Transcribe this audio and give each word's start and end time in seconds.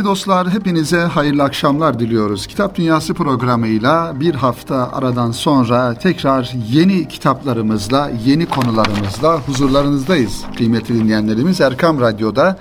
Sevgili 0.00 0.12
dostlar 0.12 0.50
hepinize 0.50 1.00
hayırlı 1.00 1.42
akşamlar 1.42 1.98
diliyoruz. 1.98 2.46
Kitap 2.46 2.76
Dünyası 2.76 3.14
programıyla 3.14 4.20
bir 4.20 4.34
hafta 4.34 4.92
aradan 4.92 5.30
sonra 5.30 5.94
tekrar 5.94 6.52
yeni 6.72 7.08
kitaplarımızla, 7.08 8.10
yeni 8.24 8.46
konularımızla 8.46 9.38
huzurlarınızdayız. 9.40 10.44
Kıymetli 10.56 10.94
dinleyenlerimiz 10.94 11.60
Erkam 11.60 12.00
Radyo'da 12.00 12.58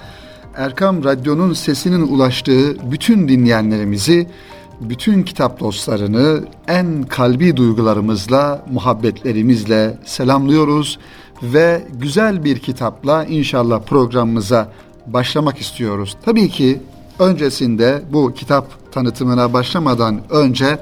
Erkam 0.56 1.04
Radyo'nun 1.04 1.54
sesinin 1.54 2.08
ulaştığı 2.08 2.92
bütün 2.92 3.28
dinleyenlerimizi, 3.28 4.28
bütün 4.82 5.24
kitap 5.24 5.60
dostlarını 5.60 6.44
en 6.68 7.04
kalbi 7.04 7.58
duygularımızla, 7.58 8.66
muhabbetlerimizle 8.72 9.98
selamlıyoruz 10.06 11.00
ve 11.44 11.88
güzel 11.94 12.44
bir 12.44 12.60
kitapla 12.60 13.26
inşallah 13.26 13.82
programımıza 13.82 14.72
başlamak 15.08 15.58
istiyoruz. 15.58 16.18
Tabii 16.26 16.50
ki 16.50 16.82
öncesinde 17.20 18.02
bu 18.14 18.34
kitap 18.34 18.92
tanıtımına 18.92 19.54
başlamadan 19.54 20.22
önce 20.30 20.80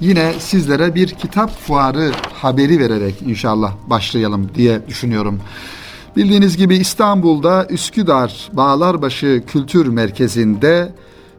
yine 0.00 0.32
sizlere 0.38 0.94
bir 0.94 1.08
kitap 1.08 1.50
fuarı 1.50 2.12
haberi 2.32 2.78
vererek 2.78 3.22
inşallah 3.22 3.72
başlayalım 3.86 4.50
diye 4.54 4.88
düşünüyorum. 4.88 5.40
Bildiğiniz 6.16 6.56
gibi 6.56 6.76
İstanbul'da 6.76 7.66
Üsküdar 7.66 8.50
Bağlarbaşı 8.52 9.42
Kültür 9.46 9.86
Merkezi'nde 9.86 10.92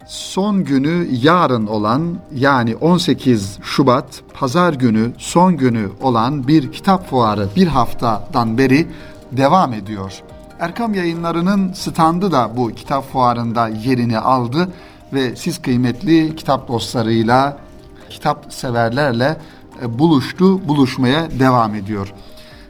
son 0.07 0.63
günü 0.63 1.07
yarın 1.11 1.67
olan 1.67 2.17
yani 2.35 2.75
18 2.75 3.59
Şubat 3.61 4.21
pazar 4.33 4.73
günü 4.73 5.11
son 5.17 5.57
günü 5.57 5.89
olan 6.01 6.47
bir 6.47 6.71
kitap 6.71 7.09
fuarı 7.09 7.47
bir 7.55 7.67
haftadan 7.67 8.57
beri 8.57 8.87
devam 9.31 9.73
ediyor. 9.73 10.21
Erkam 10.61 10.93
Yayınları'nın 10.93 11.73
standı 11.73 12.31
da 12.31 12.57
bu 12.57 12.67
kitap 12.71 13.11
fuarında 13.11 13.67
yerini 13.67 14.19
aldı 14.19 14.67
ve 15.13 15.35
siz 15.35 15.61
kıymetli 15.61 16.35
kitap 16.35 16.67
dostlarıyla, 16.67 17.57
kitap 18.09 18.53
severlerle 18.53 19.37
e, 19.81 19.99
buluştu, 19.99 20.67
buluşmaya 20.67 21.39
devam 21.39 21.75
ediyor. 21.75 22.13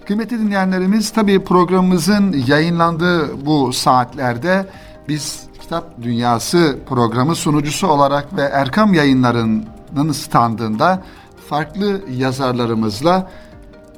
Kıymetli 0.08 0.40
dinleyenlerimiz 0.40 1.12
tabii 1.12 1.44
programımızın 1.44 2.44
yayınlandığı 2.48 3.46
bu 3.46 3.74
saatlerde 3.74 4.66
biz 5.08 5.44
Kitap 5.62 6.02
Dünyası 6.02 6.80
programı 6.90 7.36
sunucusu 7.36 7.88
olarak 7.88 8.38
ve 8.38 8.42
Erkam 8.42 8.94
Yayınları'nın 8.94 10.12
standında 10.12 11.04
farklı 11.50 12.02
yazarlarımızla 12.18 13.32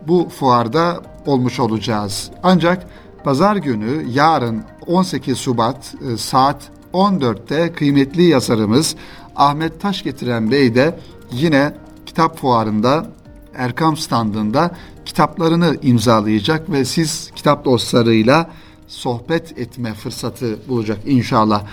bu 0.08 0.30
fuarda 0.40 1.00
olmuş 1.26 1.60
olacağız. 1.60 2.32
Ancak 2.44 2.86
pazar 3.24 3.56
günü 3.56 4.06
yarın 4.10 4.64
18 4.88 5.38
Şubat 5.38 5.96
e, 6.14 6.18
saat 6.18 6.70
14'te 6.94 7.74
kıymetli 7.74 8.24
yazarımız 8.24 8.96
Ahmet 9.36 9.82
Taşgetiren 9.82 10.52
Bey 10.52 10.76
de 10.76 11.00
yine 11.32 11.74
kitap 12.06 12.38
fuarında 12.38 13.06
Erkam 13.56 13.98
standında 13.98 14.72
kitaplarını 15.06 15.78
imzalayacak 15.82 16.72
ve 16.72 16.86
siz 16.86 17.32
kitap 17.36 17.66
dostlarıyla 17.66 18.50
sohbet 18.88 19.58
etme 19.58 19.94
fırsatı 19.94 20.60
bulacak 20.68 21.00
inşallah. 21.06 21.64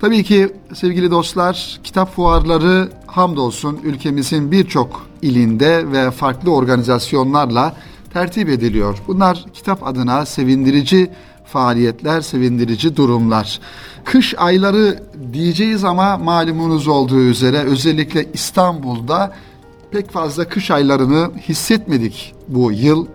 Tabii 0.00 0.24
ki 0.24 0.52
sevgili 0.74 1.10
dostlar 1.10 1.80
kitap 1.84 2.14
fuarları 2.14 2.88
hamdolsun 3.06 3.80
ülkemizin 3.84 4.52
birçok 4.52 5.06
ilinde 5.22 5.92
ve 5.92 6.10
farklı 6.10 6.54
organizasyonlarla 6.54 7.76
tertip 8.12 8.48
ediliyor. 8.48 8.98
Bunlar 9.08 9.44
kitap 9.54 9.86
adına 9.86 10.26
sevindirici 10.26 11.10
faaliyetler, 11.44 12.20
sevindirici 12.20 12.96
durumlar. 12.96 13.60
Kış 14.04 14.34
ayları 14.38 15.02
diyeceğiz 15.32 15.84
ama 15.84 16.16
malumunuz 16.18 16.88
olduğu 16.88 17.20
üzere 17.20 17.58
özellikle 17.58 18.26
İstanbul'da 18.32 19.32
pek 19.90 20.10
fazla 20.10 20.48
kış 20.48 20.70
aylarını 20.70 21.30
hissetmedik 21.48 22.34
bu 22.48 22.72
yıl. 22.72 23.06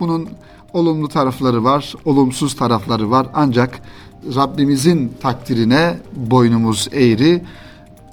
Bunun 0.00 0.28
olumlu 0.72 1.08
tarafları 1.08 1.64
var, 1.64 1.94
olumsuz 2.04 2.56
tarafları 2.56 3.10
var. 3.10 3.26
Ancak 3.34 3.80
Rabbimizin 4.34 5.12
takdirine 5.20 5.96
boynumuz 6.16 6.88
eğri. 6.92 7.42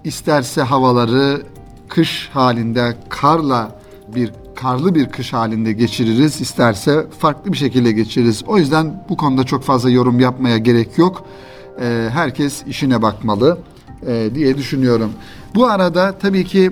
İsterse 0.03 0.62
havaları 0.62 1.41
kış 1.88 2.30
halinde 2.34 2.97
karla 3.09 3.80
bir 4.16 4.31
karlı 4.62 4.96
bir 4.96 5.09
kış 5.09 5.34
halinde 5.34 5.74
geçiririz. 5.74 6.42
isterse 6.42 7.08
farklı 7.20 7.52
bir 7.52 7.58
şekilde 7.58 7.92
geçiririz. 7.92 8.44
O 8.47 8.58
yüzden 8.58 9.06
bu 9.09 9.18
konuda 9.18 9.44
çok 9.44 9.64
fazla 9.64 9.90
yorum 9.90 10.20
yapmaya 10.20 10.58
gerek 10.58 10.97
yok. 10.97 11.25
Ee, 11.81 12.09
herkes 12.14 12.64
işine 12.68 13.02
bakmalı 13.02 13.58
e, 14.08 14.30
diye 14.36 14.58
düşünüyorum. 14.58 15.12
Bu 15.56 15.68
arada 15.68 16.12
tabii 16.22 16.46
ki 16.46 16.72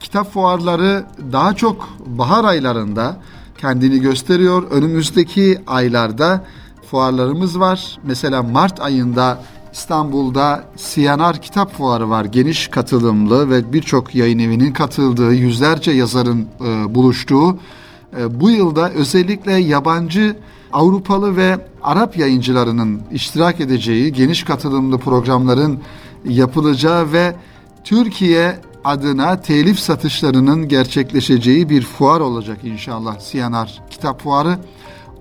kitap 0.00 0.32
fuarları 0.32 1.04
daha 1.32 1.54
çok 1.54 1.88
bahar 2.06 2.44
aylarında 2.44 3.16
kendini 3.58 4.00
gösteriyor. 4.00 4.70
Önümüzdeki 4.70 5.58
aylarda 5.66 6.44
fuarlarımız 6.90 7.60
var. 7.60 7.98
Mesela 8.04 8.42
Mart 8.42 8.80
ayında 8.80 9.42
İstanbul'da 9.72 10.64
Siyanar 10.76 11.42
Kitap 11.42 11.76
Fuarı 11.76 12.10
var. 12.10 12.24
Geniş 12.24 12.68
katılımlı 12.68 13.50
ve 13.50 13.72
birçok 13.72 14.14
yayın 14.14 14.38
evinin 14.38 14.72
katıldığı, 14.72 15.34
yüzlerce 15.34 15.90
yazarın 15.90 16.46
e, 16.60 16.94
buluştuğu. 16.94 17.58
E, 18.18 18.40
bu 18.40 18.50
yılda 18.50 18.90
özellikle 18.90 19.52
yabancı, 19.52 20.36
Avrupalı 20.72 21.36
ve 21.36 21.58
Arap 21.82 22.16
yayıncılarının 22.16 23.02
iştirak 23.12 23.60
edeceği 23.60 24.12
geniş 24.12 24.44
katılımlı 24.44 24.98
programların 24.98 25.80
yapılacağı 26.24 27.12
ve 27.12 27.36
Türkiye 27.84 28.58
adına 28.84 29.40
telif 29.40 29.78
satışlarının 29.78 30.68
gerçekleşeceği 30.68 31.68
bir 31.68 31.82
fuar 31.82 32.20
olacak 32.20 32.58
inşallah 32.64 33.20
Siyanar 33.20 33.82
Kitap 33.90 34.22
Fuarı. 34.22 34.58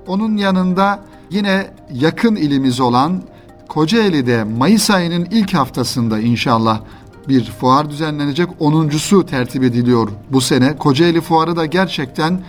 Onun 0.08 0.38
yanında 0.38 1.04
yine 1.30 1.68
yakın 1.94 2.36
ilimiz 2.36 2.80
olan 2.80 3.22
Kocaeli'de 3.70 4.44
Mayıs 4.44 4.90
ayının 4.90 5.28
ilk 5.32 5.54
haftasında 5.54 6.20
inşallah 6.20 6.82
bir 7.28 7.46
fuar 7.46 7.90
düzenlenecek. 7.90 8.50
Onuncusu 8.60 9.26
tertip 9.26 9.64
ediliyor 9.64 10.10
bu 10.32 10.42
sene. 10.42 10.78
Kocaeli 10.78 11.22
Fuarı 11.22 11.56
da 11.56 11.66
gerçekten 11.66 12.42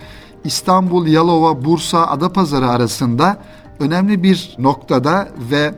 İstanbul, 0.43 1.07
Yalova, 1.07 1.65
Bursa, 1.65 2.07
Adapazarı 2.07 2.69
arasında 2.69 3.37
önemli 3.79 4.23
bir 4.23 4.55
noktada 4.59 5.29
ve 5.51 5.73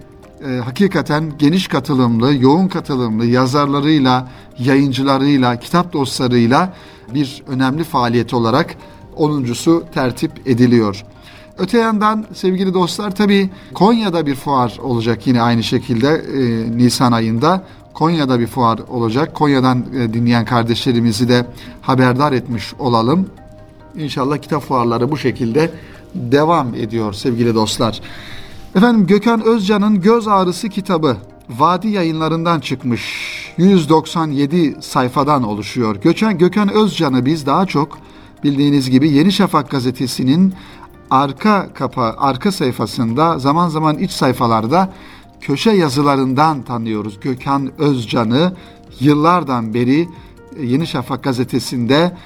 e, 0.48 0.58
hakikaten 0.58 1.34
geniş 1.40 1.68
katılımlı, 1.68 2.36
yoğun 2.36 2.68
katılımlı 2.68 3.26
yazarlarıyla, 3.26 4.28
yayıncılarıyla, 4.60 5.60
kitap 5.60 5.94
dostlarıyla 5.94 6.74
bir 7.14 7.44
önemli 7.48 7.84
faaliyet 7.84 8.34
olarak 8.34 8.76
onuncusu 9.16 9.84
tertip 9.94 10.48
ediliyor. 10.48 11.06
Öte 11.58 11.78
yandan 11.78 12.26
sevgili 12.34 12.74
dostlar 12.74 13.16
tabi 13.16 13.50
Konya'da 13.74 14.26
bir 14.26 14.36
fuar 14.36 14.78
olacak 14.84 15.28
yine 15.28 15.42
aynı 15.42 15.64
şekilde 15.64 16.08
e, 16.08 16.78
Nisan 16.78 17.12
ayında. 17.12 17.64
Konya'da 17.94 18.40
bir 18.40 18.48
fuar 18.48 18.80
olacak. 18.90 19.36
Konya'dan 19.36 19.86
e, 19.96 20.14
dinleyen 20.14 20.46
kardeşlerimizi 20.46 21.30
de 21.30 21.46
haberdar 21.82 22.32
etmiş 22.32 22.74
olalım. 22.80 23.30
İnşallah 23.96 24.38
kitap 24.38 24.64
fuarları 24.64 25.12
bu 25.12 25.18
şekilde 25.18 25.72
devam 26.16 26.76
ediyor 26.76 27.14
sevgili 27.14 27.56
dostlar. 27.56 28.02
Efendim 28.76 29.08
Gökhan 29.08 29.42
Özcan'ın 29.42 30.02
Göz 30.02 30.28
Ağrısı 30.28 30.70
kitabı 30.70 31.18
Vadi 31.50 31.88
yayınlarından 31.88 32.60
çıkmış. 32.60 33.04
197 33.58 34.76
sayfadan 34.82 35.44
oluşuyor. 35.44 35.96
Gökhan, 35.96 36.38
Gökhan 36.38 36.74
Özcan'ı 36.74 37.26
biz 37.26 37.46
daha 37.46 37.66
çok 37.66 37.98
bildiğiniz 38.44 38.90
gibi 38.90 39.10
Yeni 39.10 39.32
Şafak 39.32 39.72
gazetesinin 39.72 40.54
arka 41.14 41.74
kapa 41.74 42.16
arka 42.18 42.52
sayfasında 42.52 43.40
zaman 43.40 43.70
zaman 43.70 43.98
iç 43.98 44.12
sayfalarda 44.12 44.94
köşe 45.42 45.72
yazılarından 45.72 46.62
tanıyoruz. 46.62 47.20
Gökhan 47.20 47.72
Özcan'ı 47.82 48.54
yıllardan 49.00 49.74
beri 49.74 50.08
Yeni 50.62 50.88
Şafak 50.88 51.24
gazetesinde 51.24 52.18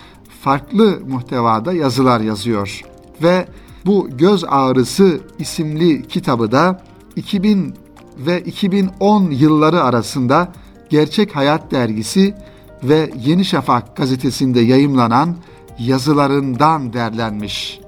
farklı 0.41 0.99
muhtevada 1.07 1.73
yazılar 1.73 2.19
yazıyor. 2.19 2.81
Ve 3.23 3.47
bu 3.85 4.09
Göz 4.17 4.43
Ağrısı 4.47 5.19
isimli 5.39 6.07
kitabı 6.07 6.51
da 6.51 6.81
2000 7.15 7.73
ve 8.17 8.41
2010 8.41 9.31
yılları 9.31 9.83
arasında 9.83 10.51
Gerçek 10.89 11.35
Hayat 11.35 11.71
dergisi 11.71 12.35
ve 12.83 13.09
Yeni 13.25 13.45
Şafak 13.45 13.95
gazetesinde 13.95 14.59
yayımlanan 14.59 15.35
yazılarından 15.79 16.93
derlenmiş. 16.93 17.86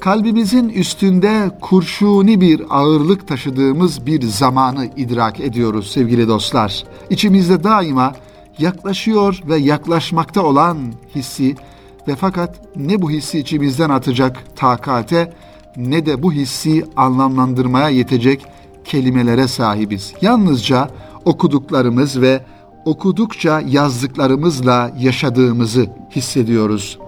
Kalbimizin 0.00 0.68
üstünde 0.68 1.50
kurşuni 1.60 2.40
bir 2.40 2.62
ağırlık 2.70 3.28
taşıdığımız 3.28 4.06
bir 4.06 4.22
zamanı 4.22 4.86
idrak 4.96 5.40
ediyoruz 5.40 5.90
sevgili 5.90 6.28
dostlar. 6.28 6.84
İçimizde 7.10 7.64
daima 7.64 8.12
yaklaşıyor 8.58 9.40
ve 9.48 9.56
yaklaşmakta 9.56 10.42
olan 10.42 10.78
hissi 11.14 11.56
ve 12.08 12.16
fakat 12.16 12.76
ne 12.76 13.02
bu 13.02 13.10
hissi 13.10 13.38
içimizden 13.38 13.90
atacak 13.90 14.56
takate 14.56 15.32
ne 15.76 16.06
de 16.06 16.22
bu 16.22 16.32
hissi 16.32 16.84
anlamlandırmaya 16.96 17.88
yetecek 17.88 18.44
kelimelere 18.84 19.48
sahibiz. 19.48 20.14
Yalnızca 20.22 20.90
okuduklarımız 21.24 22.20
ve 22.20 22.44
okudukça 22.84 23.60
yazdıklarımızla 23.60 24.90
yaşadığımızı 24.98 25.86
hissediyoruz. 26.16 26.98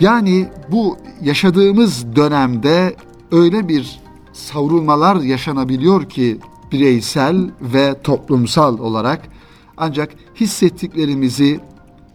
Yani 0.00 0.48
bu 0.70 0.98
yaşadığımız 1.22 2.16
dönemde 2.16 2.96
öyle 3.32 3.68
bir 3.68 4.00
savrulmalar 4.32 5.16
yaşanabiliyor 5.16 6.08
ki 6.08 6.38
bireysel 6.72 7.50
ve 7.60 7.94
toplumsal 8.02 8.78
olarak 8.78 9.28
ancak 9.76 10.14
hissettiklerimizi 10.40 11.60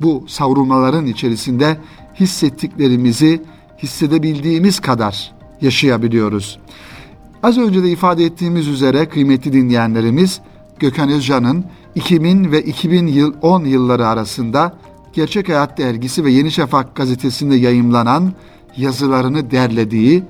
bu 0.01 0.23
savrulmaların 0.27 1.05
içerisinde 1.05 1.77
hissettiklerimizi 2.19 3.41
hissedebildiğimiz 3.83 4.79
kadar 4.79 5.31
yaşayabiliyoruz. 5.61 6.59
Az 7.43 7.57
önce 7.57 7.83
de 7.83 7.91
ifade 7.91 8.25
ettiğimiz 8.25 8.67
üzere 8.67 9.09
kıymetli 9.09 9.53
dinleyenlerimiz 9.53 10.41
Gökhan 10.79 11.09
Özcan'ın 11.09 11.65
2000 11.95 12.51
ve 12.51 12.63
2010 12.63 13.65
yılları 13.65 14.07
arasında 14.07 14.77
Gerçek 15.13 15.50
Hayat 15.50 15.77
Dergisi 15.77 16.23
ve 16.23 16.31
Yeni 16.31 16.51
Şafak 16.51 16.95
gazetesinde 16.95 17.56
yayımlanan 17.56 18.33
yazılarını 18.77 19.51
derlediği 19.51 20.23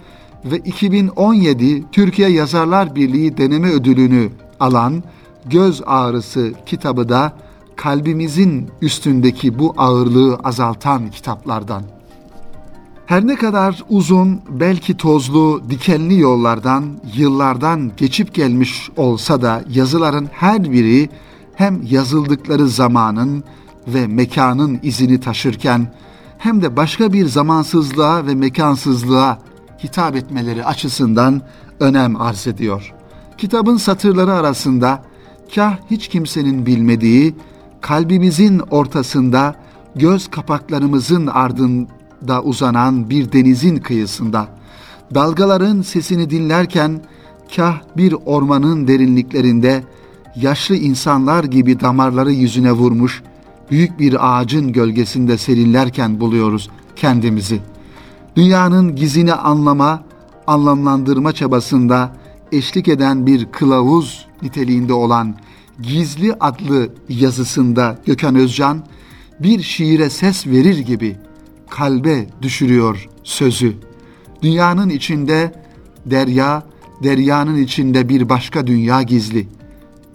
ve 0.46 0.58
2017 0.58 1.92
Türkiye 1.92 2.30
Yazarlar 2.30 2.96
Birliği 2.96 3.38
deneme 3.38 3.72
ödülünü 3.72 4.30
alan 4.60 5.04
Göz 5.46 5.81
Ağrısı 5.86 6.54
kitabı 6.66 7.10
da 7.10 7.34
kalbimizin 7.76 8.70
üstündeki 8.81 9.60
bu 9.60 9.74
ağırlığı 9.78 10.36
azaltan 10.36 11.12
kitaplardan. 11.12 11.84
Her 13.06 13.28
ne 13.28 13.36
kadar 13.36 13.84
uzun, 13.90 14.42
belki 14.50 14.98
tozlu, 14.98 15.62
dikenli 15.70 16.20
yollardan, 16.20 16.84
yıllardan 17.16 17.92
geçip 17.98 18.34
gelmiş 18.34 18.90
olsa 18.98 19.42
da 19.42 19.64
yazıların 19.70 20.30
her 20.31 20.72
biri 20.72 21.10
hem 21.56 21.81
yazıldıkları 21.90 22.68
zamanın 22.68 23.44
ve 23.94 24.08
mekanın 24.08 24.80
izini 24.84 25.20
taşırken 25.20 25.88
hem 26.38 26.62
de 26.62 26.76
başka 26.76 27.14
bir 27.14 27.26
zamansızlığa 27.26 28.28
ve 28.28 28.36
mekansızlığa 28.36 29.40
hitap 29.84 30.16
etmeleri 30.16 30.66
açısından 30.66 31.42
önem 31.80 32.22
arz 32.22 32.48
ediyor. 32.48 32.94
Kitabın 33.38 33.78
satırları 33.78 34.34
arasında 34.34 35.04
kah 35.56 35.78
hiç 35.92 36.08
kimsenin 36.08 36.66
bilmediği, 36.66 37.36
kalbimizin 37.82 38.60
ortasında, 38.60 39.56
göz 39.96 40.28
kapaklarımızın 40.28 41.28
ardında 41.28 42.44
uzanan 42.44 43.10
bir 43.10 43.32
denizin 43.32 43.78
kıyısında, 43.78 44.48
dalgaların 45.16 45.82
sesini 45.82 46.30
dinlerken 46.30 47.02
kah 47.56 47.82
bir 47.98 48.16
ormanın 48.26 48.88
derinliklerinde 48.88 49.84
yaşlı 50.36 50.76
insanlar 50.76 51.44
gibi 51.44 51.80
damarları 51.80 52.32
yüzüne 52.32 52.72
vurmuş 52.72 53.24
büyük 53.71 54.00
bir 54.00 54.18
ağacın 54.30 54.74
gölgesinde 54.74 55.38
serinlerken 55.38 56.19
buluyoruz 56.19 56.69
kendimizi. 56.95 57.62
Dünyanın 58.36 58.95
gizini 58.95 59.33
anlama, 59.33 60.04
anlamlandırma 60.48 61.31
çabasında 61.31 62.16
eşlik 62.51 62.88
eden 62.88 63.25
bir 63.25 63.45
kılavuz 63.45 64.27
niteliğinde 64.42 64.94
olan 64.94 65.36
Gizli 65.81 66.33
adlı 66.33 66.89
yazısında 67.10 67.98
Gökhan 68.06 68.36
Özcan 68.36 68.83
bir 69.39 69.62
şiire 69.62 70.10
ses 70.10 70.48
verir 70.48 70.80
gibi 70.80 71.18
kalbe 71.69 72.27
düşürüyor 72.42 73.07
sözü. 73.24 73.74
Dünyanın 74.42 74.89
içinde 74.89 75.54
derya, 76.06 76.63
deryanın 77.04 77.57
içinde 77.57 78.10
bir 78.10 78.30
başka 78.30 78.68
dünya 78.68 79.01
gizli 79.01 79.48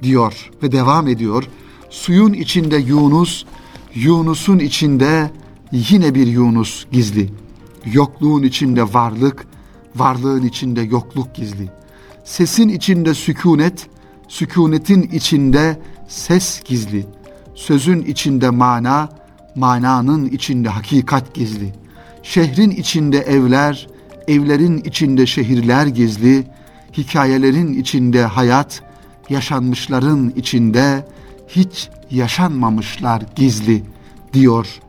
diyor 0.02 0.50
ve 0.62 0.72
devam 0.72 1.08
ediyor. 1.08 1.48
Suyun 1.94 2.32
içinde 2.32 2.76
Yunus, 2.76 3.44
Yunus'un 3.94 4.58
içinde 4.58 5.30
yine 5.72 6.14
bir 6.14 6.26
Yunus 6.26 6.86
gizli. 6.92 7.30
Yokluğun 7.92 8.42
içinde 8.42 8.94
varlık, 8.94 9.46
varlığın 9.96 10.46
içinde 10.46 10.82
yokluk 10.82 11.34
gizli. 11.34 11.68
Sesin 12.24 12.68
içinde 12.68 13.14
sükunet, 13.14 13.86
sükunetin 14.28 15.02
içinde 15.02 15.80
ses 16.08 16.62
gizli. 16.64 17.06
Sözün 17.54 18.02
içinde 18.02 18.50
mana, 18.50 19.08
mananın 19.54 20.26
içinde 20.26 20.68
hakikat 20.68 21.34
gizli. 21.34 21.72
Şehrin 22.22 22.70
içinde 22.70 23.18
evler, 23.18 23.88
evlerin 24.28 24.78
içinde 24.78 25.26
şehirler 25.26 25.86
gizli. 25.86 26.46
Hikayelerin 26.96 27.80
içinde 27.80 28.24
hayat, 28.24 28.82
yaşanmışların 29.30 30.32
içinde 30.36 31.04
hiç 31.56 31.88
yaşanmamışlar 32.10 33.22
gizli 33.36 33.82
diyor 34.32 34.80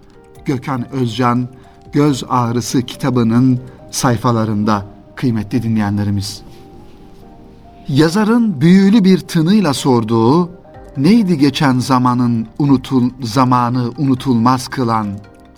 Gökhan 0.46 0.92
Özcan 0.92 1.48
Göz 1.92 2.24
Ağrısı 2.30 2.82
kitabının 2.82 3.60
sayfalarında 3.92 4.86
kıymetli 5.16 5.64
dinleyenlerimiz. 5.64 6.42
Yazarın 7.88 8.62
büyülü 8.62 9.04
bir 9.04 9.20
tınıyla 9.20 9.74
sorduğu 9.74 10.50
neydi 10.98 11.38
geçen 11.38 11.80
zamanın 11.80 12.48
unutul 12.60 13.10
zamanı 13.22 13.92
unutulmaz 13.98 14.68
kılan 14.68 15.08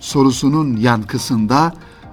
sorusunun 0.00 0.76
yankısında 0.76 1.72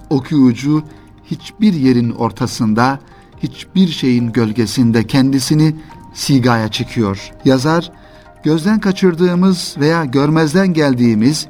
okuyucu 0.10 0.84
hiçbir 1.32 1.74
yerin 1.74 2.12
ortasında, 2.12 3.00
hiçbir 3.44 3.88
şeyin 3.88 4.32
gölgesinde 4.32 5.08
kendisini 5.08 5.76
sigaya 6.14 6.68
çıkıyor. 6.68 7.32
Yazar 7.46 7.92
gözden 8.46 8.80
kaçırdığımız 8.80 9.76
veya 9.80 10.06
görmezden 10.06 10.74
geldiğimiz 10.74 11.48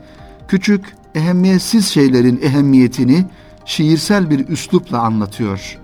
küçük 0.48 0.86
ehemmiyetsiz 1.16 1.88
şeylerin 1.88 2.42
ehemmiyetini 2.44 3.26
şiirsel 3.66 4.30
bir 4.30 4.48
üslupla 4.48 5.00
anlatıyor 5.00 5.80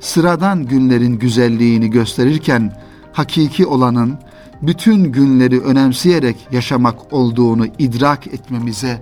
sıradan 0.00 0.66
günlerin 0.66 1.18
güzelliğini 1.18 1.90
gösterirken 1.90 2.72
hakiki 3.12 3.66
olanın 3.66 4.18
bütün 4.62 5.04
günleri 5.04 5.60
önemseyerek 5.60 6.36
yaşamak 6.52 7.12
olduğunu 7.12 7.66
idrak 7.78 8.26
etmemize 8.26 9.00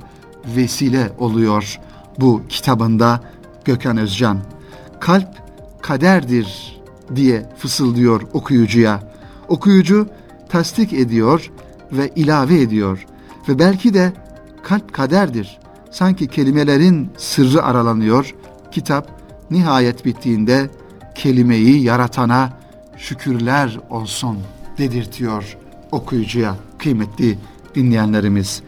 vesile 0.56 1.12
oluyor 1.18 1.80
bu 2.20 2.42
kitabında 2.48 3.20
Gökhan 3.64 3.96
Özcan. 3.96 4.38
Kalp 5.00 5.28
kaderdir 5.82 6.80
diye 7.16 7.52
fısıldıyor 7.58 8.22
okuyucuya. 8.32 9.12
Okuyucu 9.48 10.08
tasdik 10.48 10.92
ediyor 10.92 11.50
ve 11.92 12.10
ilave 12.16 12.60
ediyor 12.60 13.06
ve 13.48 13.58
belki 13.58 13.94
de 13.94 14.12
kalp 14.62 14.92
kaderdir. 14.92 15.58
Sanki 15.90 16.26
kelimelerin 16.26 17.10
sırrı 17.16 17.62
aralanıyor. 17.62 18.34
Kitap 18.72 19.20
nihayet 19.50 20.04
bittiğinde 20.04 20.70
kelimeyi 21.14 21.82
yaratana 21.82 22.52
şükürler 22.96 23.80
olsun 23.90 24.38
dedirtiyor 24.78 25.56
okuyucuya 25.92 26.56
kıymetli 26.78 27.38
dinleyenlerimiz. 27.74 28.62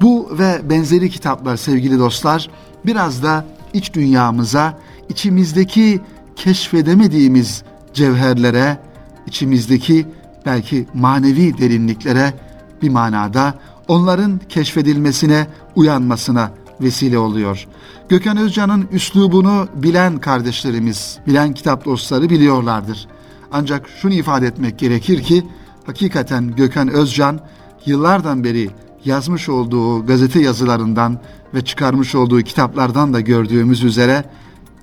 Bu 0.00 0.38
ve 0.38 0.60
benzeri 0.70 1.10
kitaplar 1.10 1.56
sevgili 1.56 1.98
dostlar 1.98 2.50
biraz 2.86 3.22
da 3.22 3.44
iç 3.72 3.94
dünyamıza, 3.94 4.78
içimizdeki 5.08 6.00
keşfedemediğimiz 6.36 7.62
cevherlere, 7.94 8.78
içimizdeki 9.26 10.06
belki 10.46 10.86
manevi 10.94 11.58
derinliklere 11.58 12.34
bir 12.82 12.90
manada 12.90 13.54
onların 13.88 14.40
keşfedilmesine, 14.48 15.46
uyanmasına 15.76 16.50
vesile 16.80 17.18
oluyor. 17.18 17.66
Gökhan 18.08 18.36
Özcan'ın 18.36 18.88
üslubunu 18.92 19.68
bilen 19.74 20.18
kardeşlerimiz, 20.18 21.18
bilen 21.26 21.52
kitap 21.52 21.84
dostları 21.84 22.30
biliyorlardır. 22.30 23.08
Ancak 23.52 23.88
şunu 24.02 24.12
ifade 24.12 24.46
etmek 24.46 24.78
gerekir 24.78 25.22
ki 25.22 25.46
hakikaten 25.86 26.56
Gökhan 26.56 26.88
Özcan 26.88 27.40
yıllardan 27.86 28.44
beri 28.44 28.70
yazmış 29.04 29.48
olduğu 29.48 30.06
gazete 30.06 30.40
yazılarından 30.40 31.20
ve 31.54 31.64
çıkarmış 31.64 32.14
olduğu 32.14 32.42
kitaplardan 32.42 33.14
da 33.14 33.20
gördüğümüz 33.20 33.84
üzere 33.84 34.24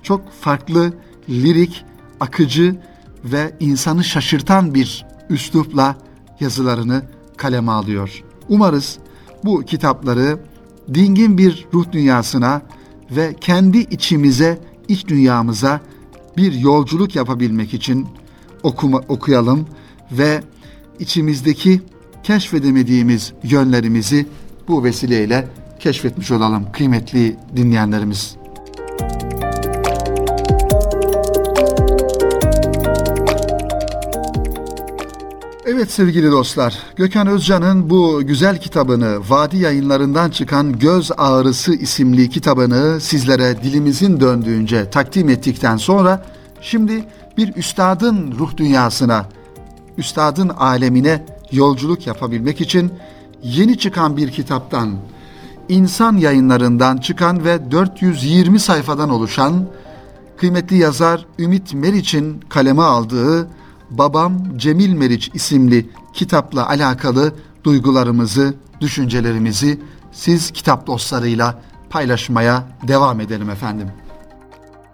çok 0.02 0.32
farklı, 0.32 0.92
lirik, 1.28 1.84
akıcı 2.20 2.76
ve 3.24 3.54
insanı 3.60 4.04
şaşırtan 4.04 4.74
bir 4.74 5.06
üslupla 5.30 5.96
yazılarını 6.40 7.02
kaleme 7.36 7.72
alıyor. 7.72 8.22
Umarız 8.48 8.98
bu 9.44 9.62
kitapları 9.62 10.38
dingin 10.94 11.38
bir 11.38 11.66
ruh 11.74 11.92
dünyasına 11.92 12.62
ve 13.10 13.34
kendi 13.40 13.78
içimize, 13.78 14.58
iç 14.88 15.08
dünyamıza 15.08 15.80
bir 16.36 16.52
yolculuk 16.52 17.16
yapabilmek 17.16 17.74
için 17.74 18.06
okuma, 18.62 19.00
okuyalım 19.08 19.66
ve 20.12 20.42
içimizdeki 20.98 21.82
keşfedemediğimiz 22.22 23.32
yönlerimizi 23.42 24.26
bu 24.68 24.84
vesileyle 24.84 25.48
keşfetmiş 25.80 26.30
olalım 26.30 26.72
kıymetli 26.72 27.36
dinleyenlerimiz. 27.56 28.36
Evet 35.66 35.90
sevgili 35.90 36.30
dostlar, 36.30 36.78
Gökhan 36.96 37.26
Özcan'ın 37.26 37.90
bu 37.90 38.22
güzel 38.22 38.60
kitabını, 38.60 39.18
Vadi 39.28 39.56
yayınlarından 39.56 40.30
çıkan 40.30 40.78
Göz 40.78 41.10
Ağrısı 41.16 41.74
isimli 41.74 42.30
kitabını 42.30 43.00
sizlere 43.00 43.62
dilimizin 43.62 44.20
döndüğünce 44.20 44.90
takdim 44.90 45.28
ettikten 45.28 45.76
sonra 45.76 46.26
şimdi 46.60 47.04
bir 47.36 47.56
üstadın 47.56 48.34
ruh 48.38 48.56
dünyasına, 48.56 49.28
üstadın 49.98 50.48
alemine 50.48 51.24
yolculuk 51.52 52.06
yapabilmek 52.06 52.60
için 52.60 52.92
yeni 53.42 53.78
çıkan 53.78 54.16
bir 54.16 54.30
kitaptan, 54.30 54.96
insan 55.68 56.16
yayınlarından 56.16 56.96
çıkan 56.96 57.44
ve 57.44 57.70
420 57.70 58.60
sayfadan 58.60 59.10
oluşan 59.10 59.66
kıymetli 60.36 60.76
yazar 60.76 61.26
Ümit 61.38 61.74
Meriç'in 61.74 62.40
kaleme 62.48 62.82
aldığı 62.82 63.48
Babam 63.98 64.58
Cemil 64.58 64.92
Meriç 64.92 65.30
isimli 65.34 65.90
kitapla 66.12 66.68
alakalı 66.68 67.32
duygularımızı, 67.64 68.54
düşüncelerimizi 68.80 69.80
siz 70.12 70.50
kitap 70.50 70.86
dostlarıyla 70.86 71.62
paylaşmaya 71.90 72.62
devam 72.88 73.20
edelim 73.20 73.50
efendim. 73.50 73.88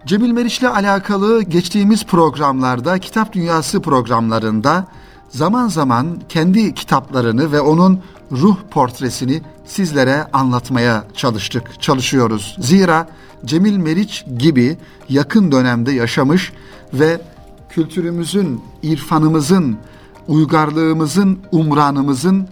Cemil 0.07 0.30
Meriç'le 0.30 0.64
alakalı 0.64 1.42
geçtiğimiz 1.42 2.04
programlarda 2.04 2.99
Kitap 2.99 3.33
Dünyası 3.33 3.83
programlarında 3.83 4.87
zaman 5.28 5.69
zaman 5.69 6.19
kendi 6.28 6.75
kitaplarını 6.75 7.52
ve 7.52 7.61
onun 7.61 8.00
ruh 8.33 8.57
portresini 8.71 9.42
sizlere 9.66 10.26
anlatmaya 10.33 11.04
çalıştık, 11.16 11.83
çalışıyoruz. 11.83 12.57
Zira 12.59 13.09
Cemil 13.45 13.76
Meriç 13.76 14.25
gibi 14.38 14.78
yakın 15.09 15.52
dönemde 15.52 15.92
yaşamış 15.92 16.52
ve 16.95 17.21
kültürümüzün, 17.71 18.61
irfanımızın, 18.83 19.77
uygarlığımızın, 20.29 21.39
umranımızın 21.53 22.49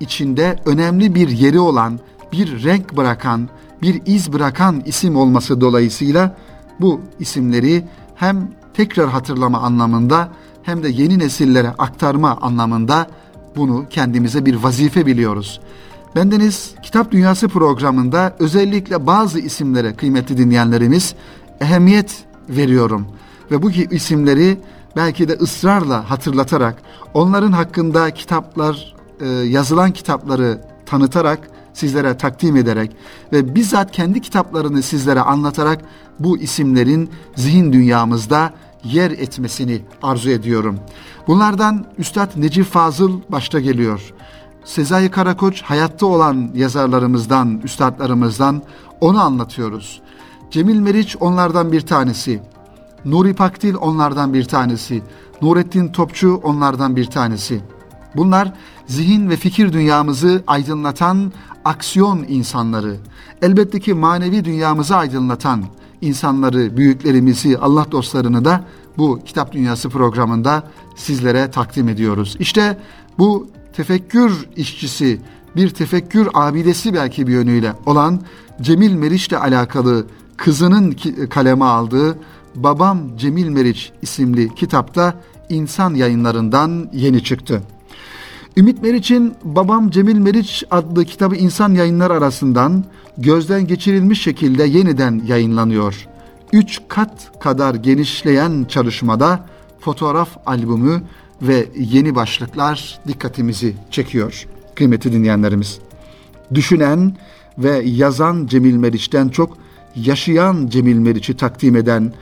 içinde 0.00 0.56
önemli 0.66 1.14
bir 1.14 1.28
yeri 1.28 1.60
olan, 1.60 2.00
bir 2.32 2.64
renk 2.64 2.96
bırakan, 2.96 3.48
bir 3.82 4.02
iz 4.06 4.32
bırakan 4.32 4.82
isim 4.86 5.16
olması 5.16 5.60
dolayısıyla 5.60 6.36
bu 6.80 7.00
isimleri 7.18 7.84
hem 8.14 8.48
tekrar 8.74 9.08
hatırlama 9.08 9.58
anlamında 9.58 10.28
hem 10.62 10.82
de 10.82 10.88
yeni 10.88 11.18
nesillere 11.18 11.68
aktarma 11.78 12.38
anlamında 12.40 13.06
bunu 13.56 13.86
kendimize 13.90 14.46
bir 14.46 14.54
vazife 14.54 15.06
biliyoruz. 15.06 15.60
Bendeniz 16.16 16.74
Kitap 16.82 17.12
Dünyası 17.12 17.48
programında 17.48 18.36
özellikle 18.38 19.06
bazı 19.06 19.38
isimlere 19.38 19.94
kıymetli 19.94 20.38
dinleyenlerimiz 20.38 21.14
ehemmiyet 21.60 22.24
veriyorum 22.48 23.06
ve 23.50 23.62
bu 23.62 23.70
isimleri 23.70 24.60
belki 24.96 25.28
de 25.28 25.32
ısrarla 25.32 26.10
hatırlatarak 26.10 26.82
onların 27.14 27.52
hakkında 27.52 28.10
kitaplar 28.10 28.94
e, 29.20 29.28
yazılan 29.28 29.92
kitapları 29.92 30.60
tanıtarak 30.86 31.50
sizlere 31.72 32.16
takdim 32.16 32.56
ederek 32.56 32.96
ve 33.32 33.54
bizzat 33.54 33.92
kendi 33.92 34.20
kitaplarını 34.20 34.82
sizlere 34.82 35.20
anlatarak 35.20 35.80
bu 36.18 36.38
isimlerin 36.38 37.10
zihin 37.36 37.72
dünyamızda 37.72 38.50
yer 38.84 39.10
etmesini 39.10 39.82
arzu 40.02 40.30
ediyorum. 40.30 40.78
Bunlardan 41.26 41.86
Üstad 41.98 42.30
Necip 42.36 42.66
Fazıl 42.66 43.20
başta 43.28 43.60
geliyor. 43.60 44.12
Sezai 44.64 45.10
Karakoç 45.10 45.62
hayatta 45.62 46.06
olan 46.06 46.50
yazarlarımızdan, 46.54 47.60
üstadlarımızdan 47.64 48.62
onu 49.00 49.20
anlatıyoruz. 49.20 50.00
Cemil 50.50 50.78
Meriç 50.78 51.16
onlardan 51.20 51.72
bir 51.72 51.80
tanesi. 51.80 52.42
Nuri 53.04 53.34
Pakdil 53.34 53.74
onlardan 53.74 54.34
bir 54.34 54.44
tanesi. 54.44 55.02
Nurettin 55.42 55.88
Topçu 55.88 56.40
onlardan 56.42 56.96
bir 56.96 57.04
tanesi. 57.04 57.60
Bunlar 58.16 58.52
zihin 58.86 59.30
ve 59.30 59.36
fikir 59.36 59.72
dünyamızı 59.72 60.42
aydınlatan 60.46 61.32
aksiyon 61.64 62.24
insanları. 62.28 62.96
Elbette 63.42 63.80
ki 63.80 63.94
manevi 63.94 64.44
dünyamızı 64.44 64.96
aydınlatan 64.96 65.64
insanları, 66.00 66.76
büyüklerimizi, 66.76 67.58
Allah 67.58 67.86
dostlarını 67.92 68.44
da 68.44 68.64
bu 68.98 69.20
Kitap 69.24 69.52
Dünyası 69.52 69.90
programında 69.90 70.62
sizlere 70.96 71.50
takdim 71.50 71.88
ediyoruz. 71.88 72.36
İşte 72.38 72.78
bu 73.18 73.48
tefekkür 73.72 74.48
işçisi, 74.56 75.20
bir 75.56 75.70
tefekkür 75.70 76.28
abidesi 76.34 76.94
belki 76.94 77.26
bir 77.26 77.32
yönüyle 77.32 77.72
olan 77.86 78.20
Cemil 78.60 78.92
Meriç 78.92 79.28
ile 79.28 79.38
alakalı 79.38 80.06
kızının 80.36 80.96
kaleme 81.30 81.64
aldığı 81.64 82.18
Babam 82.54 83.16
Cemil 83.16 83.48
Meriç 83.48 83.92
isimli 84.02 84.54
kitapta 84.54 85.14
insan 85.48 85.94
yayınlarından 85.94 86.88
yeni 86.92 87.24
çıktı. 87.24 87.62
Ümit 88.56 88.82
Meriç'in 88.82 89.34
Babam 89.44 89.90
Cemil 89.90 90.18
Meriç 90.18 90.64
adlı 90.70 91.04
kitabı 91.04 91.36
insan 91.36 91.74
yayınlar 91.74 92.10
arasından 92.10 92.84
gözden 93.18 93.66
geçirilmiş 93.66 94.22
şekilde 94.22 94.64
yeniden 94.64 95.22
yayınlanıyor. 95.26 96.06
Üç 96.52 96.80
kat 96.88 97.40
kadar 97.40 97.74
genişleyen 97.74 98.66
çalışmada 98.68 99.46
fotoğraf 99.80 100.28
albümü 100.46 101.02
ve 101.42 101.66
yeni 101.78 102.14
başlıklar 102.14 103.00
dikkatimizi 103.08 103.74
çekiyor 103.90 104.46
kıymeti 104.74 105.12
dinleyenlerimiz. 105.12 105.78
Düşünen 106.54 107.16
ve 107.58 107.82
yazan 107.84 108.46
Cemil 108.46 108.74
Meriç'ten 108.74 109.28
çok 109.28 109.56
yaşayan 109.96 110.66
Cemil 110.66 110.96
Meriç'i 110.96 111.36
takdim 111.36 111.76
eden 111.76 112.12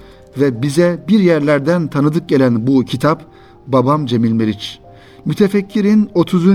ve 0.40 0.62
bize 0.62 1.04
bir 1.08 1.20
yerlerden 1.20 1.88
tanıdık 1.88 2.28
gelen 2.28 2.66
bu 2.66 2.84
kitap 2.84 3.24
Babam 3.66 4.06
Cemil 4.06 4.32
Meriç. 4.32 4.80
Mütefekkirin 5.24 6.10
30. 6.14 6.46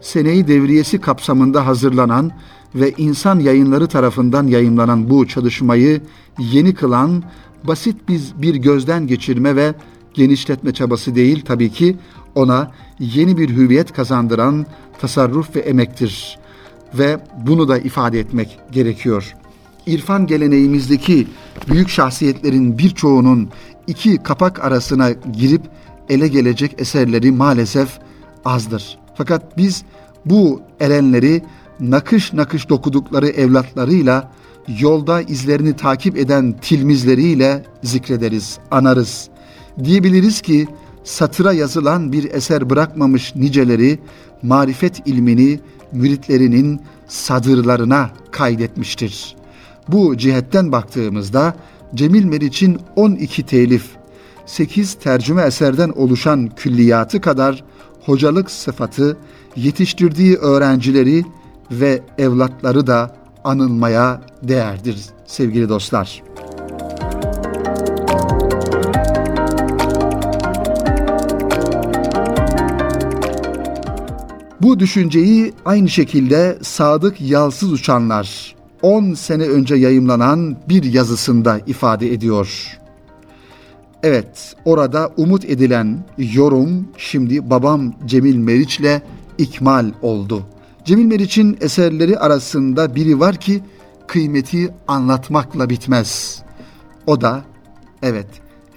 seneyi 0.00 0.48
devriyesi 0.48 1.00
kapsamında 1.00 1.66
hazırlanan 1.66 2.30
ve 2.74 2.92
insan 2.98 3.38
yayınları 3.40 3.86
tarafından 3.86 4.46
yayınlanan 4.46 5.10
bu 5.10 5.28
çalışmayı 5.28 6.00
yeni 6.38 6.74
kılan 6.74 7.22
basit 7.64 7.96
biz 8.08 8.42
bir 8.42 8.54
gözden 8.54 9.06
geçirme 9.06 9.56
ve 9.56 9.74
genişletme 10.14 10.72
çabası 10.72 11.14
değil 11.14 11.44
tabii 11.44 11.70
ki 11.70 11.96
ona 12.34 12.70
yeni 12.98 13.38
bir 13.38 13.48
hüviyet 13.50 13.92
kazandıran 13.92 14.66
tasarruf 15.00 15.56
ve 15.56 15.60
emektir 15.60 16.38
ve 16.94 17.20
bunu 17.46 17.68
da 17.68 17.78
ifade 17.78 18.20
etmek 18.20 18.58
gerekiyor. 18.72 19.34
İrfan 19.86 20.26
geleneğimizdeki 20.26 21.26
büyük 21.68 21.88
şahsiyetlerin 21.88 22.78
birçoğunun 22.78 23.48
iki 23.86 24.16
kapak 24.16 24.64
arasına 24.64 25.10
girip 25.10 25.62
ele 26.08 26.28
gelecek 26.28 26.74
eserleri 26.80 27.32
maalesef 27.32 27.98
azdır. 28.44 28.98
Fakat 29.14 29.56
biz 29.56 29.84
bu 30.24 30.60
erenleri 30.80 31.42
nakış 31.80 32.32
nakış 32.32 32.68
dokudukları 32.68 33.28
evlatlarıyla, 33.28 34.32
yolda 34.78 35.22
izlerini 35.22 35.76
takip 35.76 36.16
eden 36.16 36.54
tilmizleriyle 36.60 37.64
zikrederiz, 37.82 38.58
anarız. 38.70 39.28
Diyebiliriz 39.84 40.40
ki 40.40 40.66
satıra 41.04 41.52
yazılan 41.52 42.12
bir 42.12 42.32
eser 42.32 42.70
bırakmamış 42.70 43.34
niceleri 43.36 43.98
marifet 44.42 45.06
ilmini 45.06 45.60
müritlerinin 45.92 46.80
sadırlarına 47.08 48.10
kaydetmiştir. 48.30 49.36
Bu 49.88 50.16
cihetten 50.16 50.72
baktığımızda 50.72 51.54
Cemil 51.94 52.24
Meriç'in 52.24 52.78
12 52.96 53.46
telif, 53.46 53.86
8 54.46 54.94
tercüme 54.94 55.42
eserden 55.42 55.88
oluşan 55.88 56.50
külliyatı 56.56 57.20
kadar 57.20 57.64
hocalık 58.04 58.50
sıfatı, 58.50 59.16
yetiştirdiği 59.56 60.36
öğrencileri 60.36 61.24
ve 61.70 62.02
evlatları 62.18 62.86
da 62.86 63.16
anılmaya 63.44 64.20
değerdir 64.42 64.96
sevgili 65.26 65.68
dostlar. 65.68 66.22
Bu 74.60 74.80
düşünceyi 74.80 75.52
aynı 75.64 75.88
şekilde 75.88 76.58
Sadık 76.62 77.20
Yalsız 77.20 77.72
Uçanlar 77.72 78.54
10 78.84 79.14
sene 79.14 79.42
önce 79.42 79.74
yayımlanan 79.74 80.56
bir 80.68 80.82
yazısında 80.82 81.60
ifade 81.66 82.12
ediyor. 82.12 82.78
Evet, 84.02 84.56
orada 84.64 85.12
umut 85.16 85.44
edilen 85.44 86.04
yorum 86.18 86.88
şimdi 86.96 87.50
babam 87.50 87.94
Cemil 88.06 88.36
Meriç'le 88.36 89.02
ikmal 89.38 89.92
oldu. 90.02 90.42
Cemil 90.84 91.04
Meriç'in 91.04 91.56
eserleri 91.60 92.18
arasında 92.18 92.94
biri 92.94 93.20
var 93.20 93.36
ki 93.36 93.62
kıymeti 94.06 94.74
anlatmakla 94.88 95.70
bitmez. 95.70 96.42
O 97.06 97.20
da 97.20 97.44
evet 98.02 98.28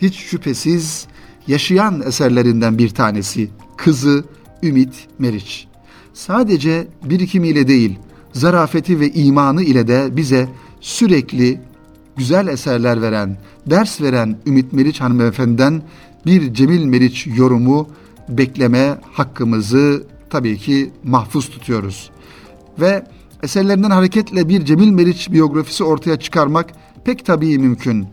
hiç 0.02 0.16
şüphesiz 0.16 1.08
yaşayan 1.48 2.02
eserlerinden 2.02 2.78
bir 2.78 2.90
tanesi 2.90 3.50
Kızı 3.78 4.24
Ümit 4.64 5.08
Meriç. 5.20 5.68
Sadece 6.14 6.88
birikimiyle 7.04 7.68
değil, 7.68 8.00
zarafeti 8.38 9.00
ve 9.00 9.12
imanı 9.12 9.64
ile 9.64 9.88
de 9.88 10.10
bize 10.12 10.50
sürekli 10.82 11.62
güzel 12.18 12.48
eserler 12.48 13.02
veren, 13.02 13.38
ders 13.70 14.02
veren 14.02 14.38
Ümit 14.46 14.74
Meriç 14.74 15.02
hanımefendiden 15.02 15.82
bir 16.26 16.54
Cemil 16.54 16.86
Meriç 16.86 17.28
yorumu 17.28 17.88
bekleme 18.30 19.00
hakkımızı 19.12 20.04
tabii 20.30 20.58
ki 20.58 20.92
mahfuz 21.04 21.50
tutuyoruz. 21.50 22.10
Ve 22.80 23.04
eserlerinden 23.44 23.92
hareketle 23.92 24.50
bir 24.50 24.66
Cemil 24.66 24.90
Meriç 24.90 25.32
biyografisi 25.32 25.84
ortaya 25.84 26.20
çıkarmak 26.20 26.74
pek 27.06 27.26
tabii 27.26 27.58
mümkün. 27.60 28.08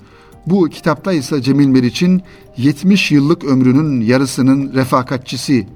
Bu 0.47 0.69
kitapta 0.69 1.13
ise 1.13 1.43
Cemil 1.43 1.67
Meriç'in 1.67 2.23
70 2.57 3.13
yıllık 3.13 3.45
ömrünün 3.45 4.01
yarısının 4.01 4.73
refakatçisi, 4.75 5.67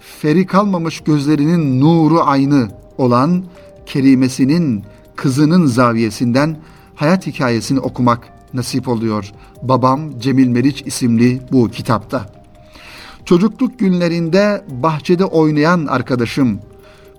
feri 0.00 0.46
kalmamış 0.46 1.00
gözlerinin 1.00 1.80
nuru 1.80 2.20
aynı 2.22 2.68
olan 2.98 3.44
kerimesinin 3.86 4.84
kızının 5.16 5.66
zaviyesinden 5.66 6.56
hayat 6.94 7.26
hikayesini 7.26 7.80
okumak 7.80 8.28
nasip 8.54 8.88
oluyor. 8.88 9.32
Babam 9.62 10.18
Cemil 10.18 10.48
Meriç 10.48 10.82
isimli 10.86 11.40
bu 11.52 11.70
kitapta. 11.70 12.26
Çocukluk 13.24 13.78
günlerinde 13.78 14.64
bahçede 14.82 15.24
oynayan 15.24 15.86
arkadaşım, 15.86 16.58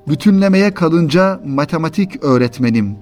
bütünlemeye 0.08 0.74
kalınca 0.74 1.42
matematik 1.46 2.24
öğretmenim, 2.24 2.96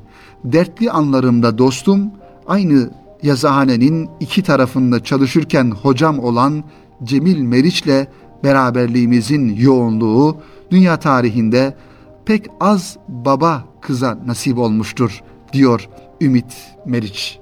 dertli 0.43 0.91
anlarımda 0.91 1.58
dostum, 1.58 2.12
aynı 2.48 2.89
yazıhanenin 3.24 4.10
iki 4.20 4.43
tarafında 4.43 5.03
çalışırken 5.03 5.72
hocam 5.72 6.20
olan 6.20 6.63
Cemil 7.03 7.41
Meriç'le 7.41 8.08
beraberliğimizin 8.43 9.55
yoğunluğu 9.55 10.38
dünya 10.72 11.00
tarihinde 11.00 11.75
pek 12.25 12.47
az 12.59 12.97
baba 13.07 13.65
kıza 13.81 14.19
nasip 14.25 14.57
olmuştur 14.57 15.21
diyor 15.53 15.89
Ümit 16.21 16.53
Meriç. 16.85 17.39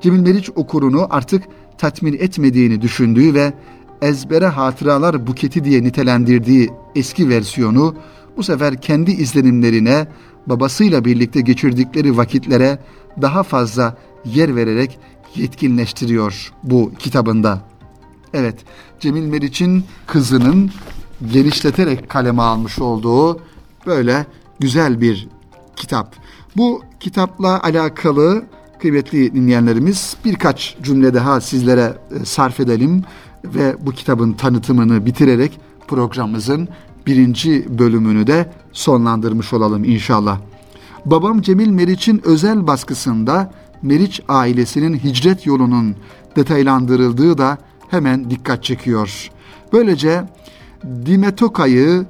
Cemil 0.00 0.20
Meriç 0.20 0.50
okurunu 0.54 1.06
artık 1.10 1.42
tatmin 1.78 2.12
etmediğini 2.12 2.82
düşündüğü 2.82 3.34
ve 3.34 3.52
ezbere 4.02 4.46
hatıralar 4.46 5.26
buketi 5.26 5.64
diye 5.64 5.82
nitelendirdiği 5.82 6.70
eski 6.94 7.28
versiyonu 7.28 7.94
bu 8.36 8.42
sefer 8.42 8.80
kendi 8.80 9.10
izlenimlerine, 9.10 10.06
babasıyla 10.46 11.04
birlikte 11.04 11.40
geçirdikleri 11.40 12.16
vakitlere 12.16 12.78
daha 13.22 13.42
fazla 13.42 13.96
yer 14.24 14.56
vererek 14.56 14.98
yetkinleştiriyor 15.36 16.52
bu 16.62 16.92
kitabında. 16.98 17.62
Evet, 18.34 18.56
Cemil 19.00 19.26
Meriç'in 19.26 19.84
kızının 20.06 20.70
genişleterek 21.32 22.08
kaleme 22.08 22.42
almış 22.42 22.78
olduğu 22.78 23.40
böyle 23.86 24.26
güzel 24.60 25.00
bir 25.00 25.28
kitap. 25.76 26.16
Bu 26.56 26.82
kitapla 27.00 27.62
alakalı 27.62 28.44
kıymetli 28.80 29.34
dinleyenlerimiz 29.34 30.16
birkaç 30.24 30.76
cümle 30.82 31.14
daha 31.14 31.40
sizlere 31.40 31.98
e, 32.20 32.24
sarf 32.24 32.60
edelim 32.60 33.02
ve 33.44 33.76
bu 33.80 33.90
kitabın 33.90 34.32
tanıtımını 34.32 35.06
bitirerek 35.06 35.60
programımızın 35.88 36.68
birinci 37.06 37.78
bölümünü 37.78 38.26
de 38.26 38.52
sonlandırmış 38.72 39.52
olalım 39.52 39.84
inşallah. 39.84 40.38
Babam 41.04 41.40
Cemil 41.40 41.68
Meriç'in 41.68 42.20
özel 42.24 42.66
baskısında 42.66 43.52
Meriç 43.82 44.20
ailesinin 44.28 44.98
hicret 44.98 45.46
yolunun 45.46 45.96
detaylandırıldığı 46.36 47.38
da 47.38 47.58
hemen 47.88 48.30
dikkat 48.30 48.64
çekiyor. 48.64 49.30
Böylece 49.72 50.24
Dimetoka'yı, 51.06 52.06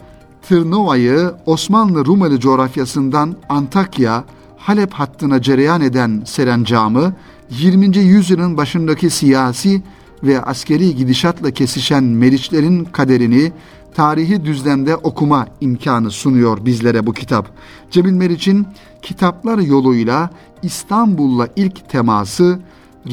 Tırnova'yı 0.48 1.32
Osmanlı 1.46 2.04
Rumeli 2.06 2.40
coğrafyasından 2.40 3.36
Antakya, 3.48 4.24
Halep 4.56 4.92
hattına 4.92 5.42
cereyan 5.42 5.80
eden 5.80 6.22
serencamı 6.26 7.14
20. 7.50 7.98
yüzyılın 7.98 8.56
başındaki 8.56 9.10
siyasi 9.10 9.82
ve 10.22 10.42
askeri 10.42 10.96
gidişatla 10.96 11.50
kesişen 11.50 12.04
Meriçlerin 12.04 12.84
kaderini 12.84 13.52
tarihi 13.94 14.44
düzlemde 14.44 14.96
okuma 14.96 15.46
imkanı 15.60 16.10
sunuyor 16.10 16.64
bizlere 16.64 17.06
bu 17.06 17.12
kitap. 17.12 17.50
Cemil 17.90 18.12
Meriç'in 18.12 18.66
kitaplar 19.02 19.58
yoluyla 19.58 20.30
İstanbul'la 20.62 21.48
ilk 21.56 21.88
teması, 21.88 22.58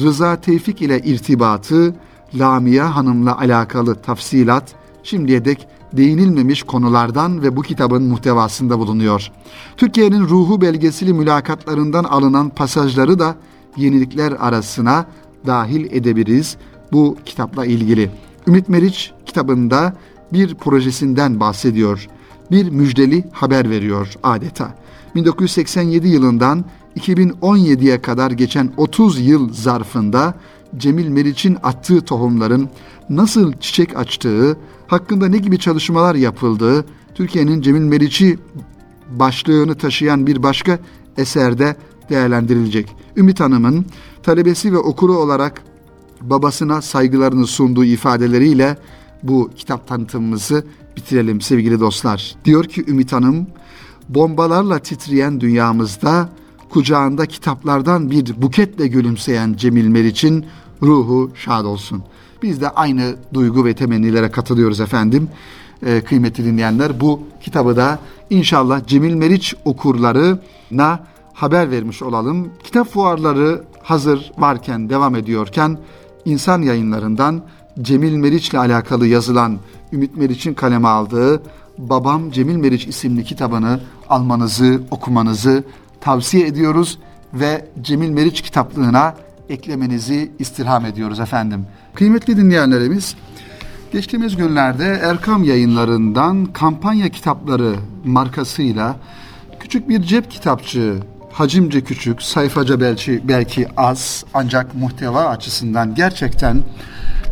Rıza 0.00 0.40
Tevfik 0.40 0.82
ile 0.82 0.98
irtibatı, 1.00 1.94
Lamia 2.34 2.96
Hanım'la 2.96 3.38
alakalı 3.38 3.94
tafsilat 3.94 4.74
şimdiye 5.02 5.44
dek 5.44 5.68
değinilmemiş 5.92 6.62
konulardan 6.62 7.42
ve 7.42 7.56
bu 7.56 7.62
kitabın 7.62 8.02
muhtevasında 8.02 8.78
bulunuyor. 8.78 9.30
Türkiye'nin 9.76 10.20
ruhu 10.20 10.60
belgeseli 10.60 11.12
mülakatlarından 11.12 12.04
alınan 12.04 12.48
pasajları 12.48 13.18
da 13.18 13.34
yenilikler 13.76 14.32
arasına 14.32 15.06
dahil 15.46 15.92
edebiliriz 15.92 16.56
bu 16.92 17.16
kitapla 17.24 17.66
ilgili. 17.66 18.10
Ümit 18.46 18.68
Meriç 18.68 19.12
kitabında 19.26 19.96
bir 20.32 20.54
projesinden 20.54 21.40
bahsediyor. 21.40 22.08
Bir 22.50 22.70
müjdeli 22.70 23.24
haber 23.32 23.70
veriyor 23.70 24.14
adeta. 24.22 24.74
1987 25.14 26.08
yılından 26.08 26.64
2017'ye 26.96 28.02
kadar 28.02 28.30
geçen 28.30 28.72
30 28.76 29.20
yıl 29.20 29.52
zarfında 29.52 30.34
Cemil 30.76 31.08
Meriç'in 31.08 31.56
attığı 31.62 32.00
tohumların 32.00 32.68
nasıl 33.10 33.52
çiçek 33.52 33.96
açtığı, 33.96 34.56
hakkında 34.88 35.28
ne 35.28 35.38
gibi 35.38 35.58
çalışmalar 35.58 36.14
yapıldığı, 36.14 36.84
Türkiye'nin 37.14 37.60
Cemil 37.60 37.80
Meriç'i 37.80 38.38
başlığını 39.10 39.74
taşıyan 39.74 40.26
bir 40.26 40.42
başka 40.42 40.78
eserde 41.16 41.76
değerlendirilecek. 42.10 42.96
Ümit 43.16 43.40
Hanım'ın 43.40 43.86
talebesi 44.22 44.72
ve 44.72 44.78
okuru 44.78 45.16
olarak 45.16 45.62
babasına 46.20 46.82
saygılarını 46.82 47.46
sunduğu 47.46 47.84
ifadeleriyle 47.84 48.76
bu 49.22 49.50
kitap 49.56 49.88
tanıtımımızı 49.88 50.64
bitirelim 50.96 51.40
sevgili 51.40 51.80
dostlar. 51.80 52.36
Diyor 52.44 52.64
ki 52.64 52.84
Ümit 52.88 53.12
Hanım, 53.12 53.46
bombalarla 54.08 54.78
titreyen 54.78 55.40
dünyamızda 55.40 56.28
kucağında 56.70 57.26
kitaplardan 57.26 58.10
bir 58.10 58.42
buketle 58.42 58.86
gülümseyen 58.86 59.54
Cemil 59.54 59.86
Meriç'in 59.86 60.46
ruhu 60.82 61.30
şad 61.34 61.64
olsun. 61.64 62.02
Biz 62.42 62.60
de 62.60 62.68
aynı 62.68 63.14
duygu 63.34 63.64
ve 63.64 63.74
temennilere 63.74 64.30
katılıyoruz 64.30 64.80
efendim. 64.80 65.28
Ee, 65.86 66.00
kıymetli 66.00 66.44
dinleyenler 66.44 67.00
bu 67.00 67.22
kitabı 67.40 67.76
da 67.76 67.98
inşallah 68.30 68.86
Cemil 68.86 69.14
Meriç 69.14 69.54
okurlarına 69.64 71.00
haber 71.32 71.70
vermiş 71.70 72.02
olalım. 72.02 72.50
Kitap 72.64 72.88
fuarları 72.88 73.64
hazır 73.82 74.32
varken, 74.38 74.90
devam 74.90 75.16
ediyorken 75.16 75.78
insan 76.24 76.62
yayınlarından 76.62 77.42
Cemil 77.82 78.16
Meriç 78.16 78.50
ile 78.50 78.58
alakalı 78.58 79.06
yazılan 79.06 79.58
Ümit 79.92 80.16
Meriç'in 80.16 80.54
kaleme 80.54 80.88
aldığı 80.88 81.42
Babam 81.78 82.30
Cemil 82.30 82.56
Meriç 82.56 82.86
isimli 82.86 83.24
kitabını 83.24 83.80
almanızı, 84.08 84.82
okumanızı 84.90 85.64
tavsiye 86.00 86.46
ediyoruz 86.46 86.98
ve 87.34 87.68
Cemil 87.82 88.10
Meriç 88.10 88.42
kitaplığına 88.42 89.14
eklemenizi 89.50 90.32
istirham 90.38 90.86
ediyoruz 90.86 91.20
efendim. 91.20 91.66
Kıymetli 91.94 92.36
dinleyenlerimiz, 92.36 93.16
geçtiğimiz 93.92 94.36
günlerde 94.36 95.00
Erkam 95.02 95.44
yayınlarından 95.44 96.46
kampanya 96.46 97.08
kitapları 97.08 97.74
markasıyla 98.04 98.96
küçük 99.60 99.88
bir 99.88 100.02
cep 100.02 100.30
kitapçığı 100.30 100.98
hacimce 101.32 101.80
küçük, 101.80 102.22
sayfaca 102.22 102.80
belki, 102.80 103.20
belki 103.28 103.66
az 103.76 104.24
ancak 104.34 104.74
muhteva 104.74 105.24
açısından 105.24 105.94
gerçekten 105.94 106.62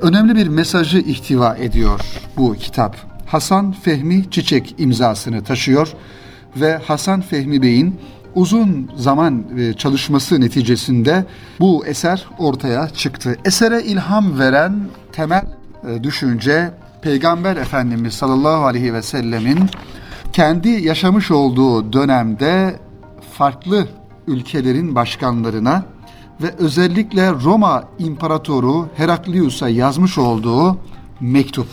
önemli 0.02 0.36
bir 0.36 0.48
mesajı 0.48 0.98
ihtiva 0.98 1.56
ediyor 1.56 2.00
bu 2.36 2.54
kitap. 2.54 2.96
Hasan 3.26 3.72
Fehmi 3.72 4.30
Çiçek 4.30 4.74
imzasını 4.78 5.44
taşıyor 5.44 5.92
ve 6.56 6.76
Hasan 6.76 7.20
Fehmi 7.20 7.62
Bey'in 7.62 8.00
uzun 8.36 8.90
zaman 8.96 9.44
e, 9.58 9.72
çalışması 9.72 10.40
neticesinde 10.40 11.24
bu 11.60 11.86
eser 11.86 12.26
ortaya 12.38 12.88
çıktı. 12.88 13.36
Esere 13.44 13.82
ilham 13.82 14.38
veren 14.38 14.74
temel 15.12 15.44
e, 15.88 16.02
düşünce 16.02 16.70
Peygamber 17.02 17.56
Efendimiz 17.56 18.14
sallallahu 18.14 18.64
aleyhi 18.64 18.94
ve 18.94 19.02
sellemin 19.02 19.60
kendi 20.32 20.68
yaşamış 20.68 21.30
olduğu 21.30 21.92
dönemde 21.92 22.76
farklı 23.32 23.88
ülkelerin 24.26 24.94
başkanlarına 24.94 25.84
ve 26.42 26.54
özellikle 26.58 27.32
Roma 27.32 27.84
İmparatoru 27.98 28.88
Heraklius'a 28.96 29.68
yazmış 29.68 30.18
olduğu 30.18 30.78
mektup. 31.20 31.68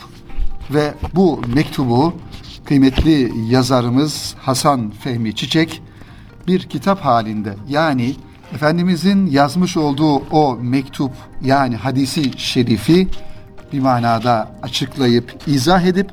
Ve 0.74 0.94
bu 1.16 1.42
mektubu 1.56 2.14
kıymetli 2.66 3.32
yazarımız 3.50 4.36
Hasan 4.42 4.92
Fehmi 5.04 5.36
Çiçek 5.36 5.82
bir 6.48 6.60
kitap 6.60 7.00
halinde. 7.00 7.56
Yani 7.70 8.16
Efendimizin 8.54 9.28
yazmış 9.28 9.78
olduğu 9.78 10.16
o 10.16 10.56
mektup 10.62 11.12
yani 11.42 11.76
hadisi 11.76 12.40
şerifi 12.40 13.08
bir 13.74 13.80
manada 13.80 14.52
açıklayıp 14.64 15.34
izah 15.48 15.82
edip 15.82 16.12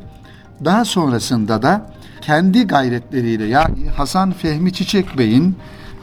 daha 0.64 0.84
sonrasında 0.84 1.62
da 1.62 1.90
kendi 2.20 2.66
gayretleriyle 2.66 3.44
yani 3.44 3.88
Hasan 3.96 4.32
Fehmi 4.32 4.72
Çiçek 4.72 5.18
Bey'in 5.18 5.56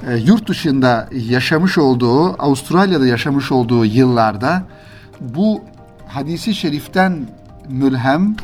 e, 0.08 0.18
yurt 0.18 0.50
dışında 0.50 1.10
yaşamış 1.12 1.78
olduğu, 1.78 2.44
Avustralya'da 2.44 3.08
yaşamış 3.08 3.52
olduğu 3.52 3.86
yıllarda 3.86 4.63
bu 5.20 5.62
hadisi 6.08 6.56
şeriften 6.56 7.28
mülhem 7.70 8.36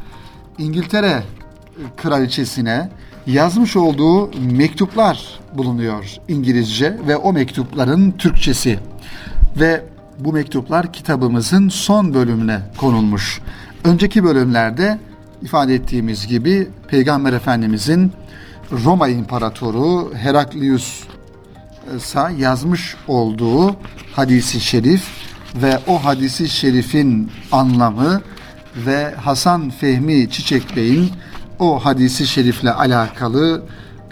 İngiltere 0.58 1.24
kraliçesine 1.98 2.90
yazmış 3.28 3.76
olduğu 3.76 4.32
mektuplar 4.40 5.43
bulunuyor 5.58 6.18
İngilizce 6.28 6.98
ve 7.08 7.18
o 7.18 7.34
mektupların 7.34 8.12
Türkçesi. 8.12 8.80
Ve 9.60 9.84
bu 10.20 10.34
mektuplar 10.34 10.94
kitabımızın 10.94 11.70
son 11.70 12.14
bölümüne 12.14 12.60
konulmuş. 12.78 13.42
Önceki 13.84 14.24
bölümlerde 14.24 15.00
ifade 15.42 15.76
ettiğimiz 15.76 16.28
gibi 16.28 16.68
Peygamber 16.88 17.34
Efendimizin 17.34 18.12
Roma 18.72 19.08
İmparatoru 19.08 20.14
Heraklius'a 20.16 21.00
yazmış 22.38 22.96
olduğu 23.08 23.76
hadisi 24.16 24.60
şerif 24.60 25.08
ve 25.56 25.80
o 25.88 26.06
hadisi 26.06 26.50
şerifin 26.50 27.32
anlamı 27.52 28.22
ve 28.76 29.16
Hasan 29.16 29.70
Fehmi 29.70 30.30
Çiçek 30.30 30.76
Bey'in 30.76 31.12
o 31.60 31.86
hadisi 31.86 32.28
şerifle 32.28 32.72
alakalı 32.72 33.64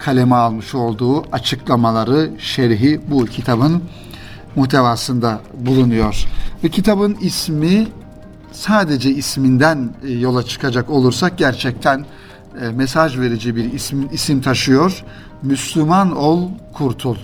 kaleme 0.04 0.34
almış 0.34 0.74
olduğu 0.74 1.24
açıklamaları, 1.32 2.30
şerhi 2.38 3.00
bu 3.10 3.24
kitabın 3.24 3.82
muhtevasında 4.56 5.40
bulunuyor. 5.54 6.26
Ve 6.64 6.68
kitabın 6.68 7.16
ismi 7.20 7.86
sadece 8.52 9.10
isminden 9.10 9.90
e, 10.04 10.12
yola 10.12 10.42
çıkacak 10.42 10.90
olursak 10.90 11.38
gerçekten 11.38 12.06
e, 12.60 12.68
mesaj 12.68 13.18
verici 13.18 13.56
bir 13.56 13.72
isim, 13.72 14.08
isim 14.12 14.40
taşıyor. 14.40 15.04
Müslüman 15.42 16.16
ol, 16.16 16.48
kurtul. 16.72 17.16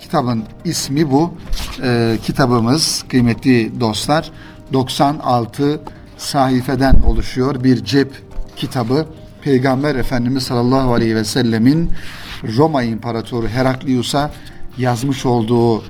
Kitabın 0.00 0.42
ismi 0.64 1.10
bu. 1.10 1.34
E, 1.82 2.18
kitabımız 2.22 3.04
kıymetli 3.08 3.80
dostlar 3.80 4.30
96 4.72 5.80
sayfeden 6.16 6.94
oluşuyor 7.06 7.64
bir 7.64 7.84
cep 7.84 8.22
kitabı. 8.56 9.06
Peygamber 9.42 9.94
Efendimiz 9.94 10.42
sallallahu 10.42 10.94
aleyhi 10.94 11.16
ve 11.16 11.24
sellemin 11.24 11.90
Roma 12.56 12.82
İmparatoru 12.82 13.48
Heraklius'a 13.48 14.30
yazmış 14.78 15.26
olduğu 15.26 15.82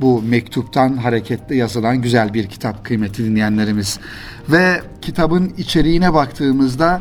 bu 0.00 0.22
mektuptan 0.22 0.96
hareketle 0.96 1.56
yazılan 1.56 2.02
güzel 2.02 2.34
bir 2.34 2.46
kitap 2.46 2.84
kıymetli 2.84 3.24
dinleyenlerimiz. 3.24 3.98
Ve 4.48 4.80
kitabın 5.02 5.52
içeriğine 5.58 6.14
baktığımızda 6.14 7.00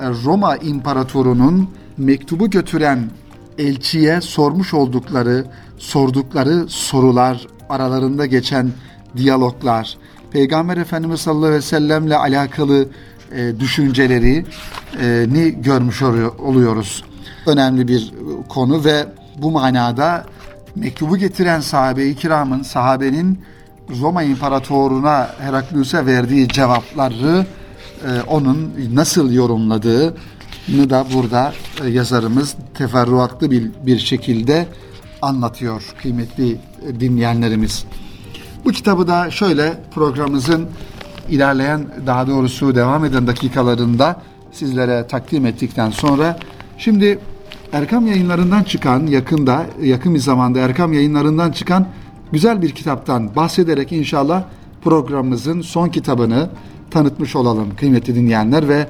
e, 0.00 0.08
Roma 0.24 0.56
İmparatoru'nun 0.56 1.70
mektubu 1.96 2.50
götüren 2.50 3.10
elçiye 3.58 4.20
sormuş 4.20 4.74
oldukları, 4.74 5.44
sordukları 5.78 6.68
sorular, 6.68 7.46
aralarında 7.68 8.26
geçen 8.26 8.70
diyaloglar, 9.16 9.96
Peygamber 10.30 10.76
Efendimiz 10.76 11.20
sallallahu 11.20 11.46
aleyhi 11.46 11.58
ve 11.58 11.66
sellemle 11.66 12.16
alakalı 12.16 12.88
e, 13.32 13.60
düşünceleri 13.60 14.44
e, 15.00 15.26
ni 15.28 15.62
görmüş 15.62 16.02
oluyoruz. 16.38 17.04
Önemli 17.46 17.88
bir 17.88 18.12
konu 18.48 18.84
ve 18.84 19.06
bu 19.38 19.50
manada 19.50 20.26
mektubu 20.76 21.16
getiren 21.16 21.60
sahabe-i 21.60 22.16
kiramın, 22.16 22.62
sahabenin 22.62 23.40
Roma 24.00 24.22
İmparatoruna 24.22 25.28
Heraklius'a 25.38 26.06
verdiği 26.06 26.48
cevapları 26.48 27.46
e, 28.04 28.20
onun 28.26 28.74
nasıl 28.92 29.32
yorumladığını 29.32 30.90
da 30.90 31.06
burada 31.14 31.52
e, 31.84 31.88
yazarımız 31.88 32.54
teferruatlı 32.74 33.50
bir, 33.50 33.70
bir 33.86 33.98
şekilde 33.98 34.66
anlatıyor 35.22 35.82
kıymetli 36.02 36.58
dinleyenlerimiz. 37.00 37.84
Bu 38.64 38.72
kitabı 38.72 39.08
da 39.08 39.30
şöyle 39.30 39.80
programımızın 39.94 40.68
ilerleyen 41.30 41.86
daha 42.06 42.26
doğrusu 42.26 42.74
devam 42.74 43.04
eden 43.04 43.26
dakikalarında 43.26 44.22
sizlere 44.52 45.06
takdim 45.06 45.46
ettikten 45.46 45.90
sonra 45.90 46.38
şimdi 46.78 47.18
Erkam 47.72 48.06
yayınlarından 48.06 48.62
çıkan 48.62 49.06
yakında 49.06 49.66
yakın 49.82 50.14
bir 50.14 50.18
zamanda 50.18 50.58
Erkam 50.58 50.92
yayınlarından 50.92 51.52
çıkan 51.52 51.86
güzel 52.32 52.62
bir 52.62 52.70
kitaptan 52.70 53.36
bahsederek 53.36 53.92
inşallah 53.92 54.44
programımızın 54.82 55.60
son 55.60 55.88
kitabını 55.88 56.50
tanıtmış 56.90 57.36
olalım 57.36 57.76
kıymetli 57.76 58.14
dinleyenler 58.14 58.68
ve 58.68 58.86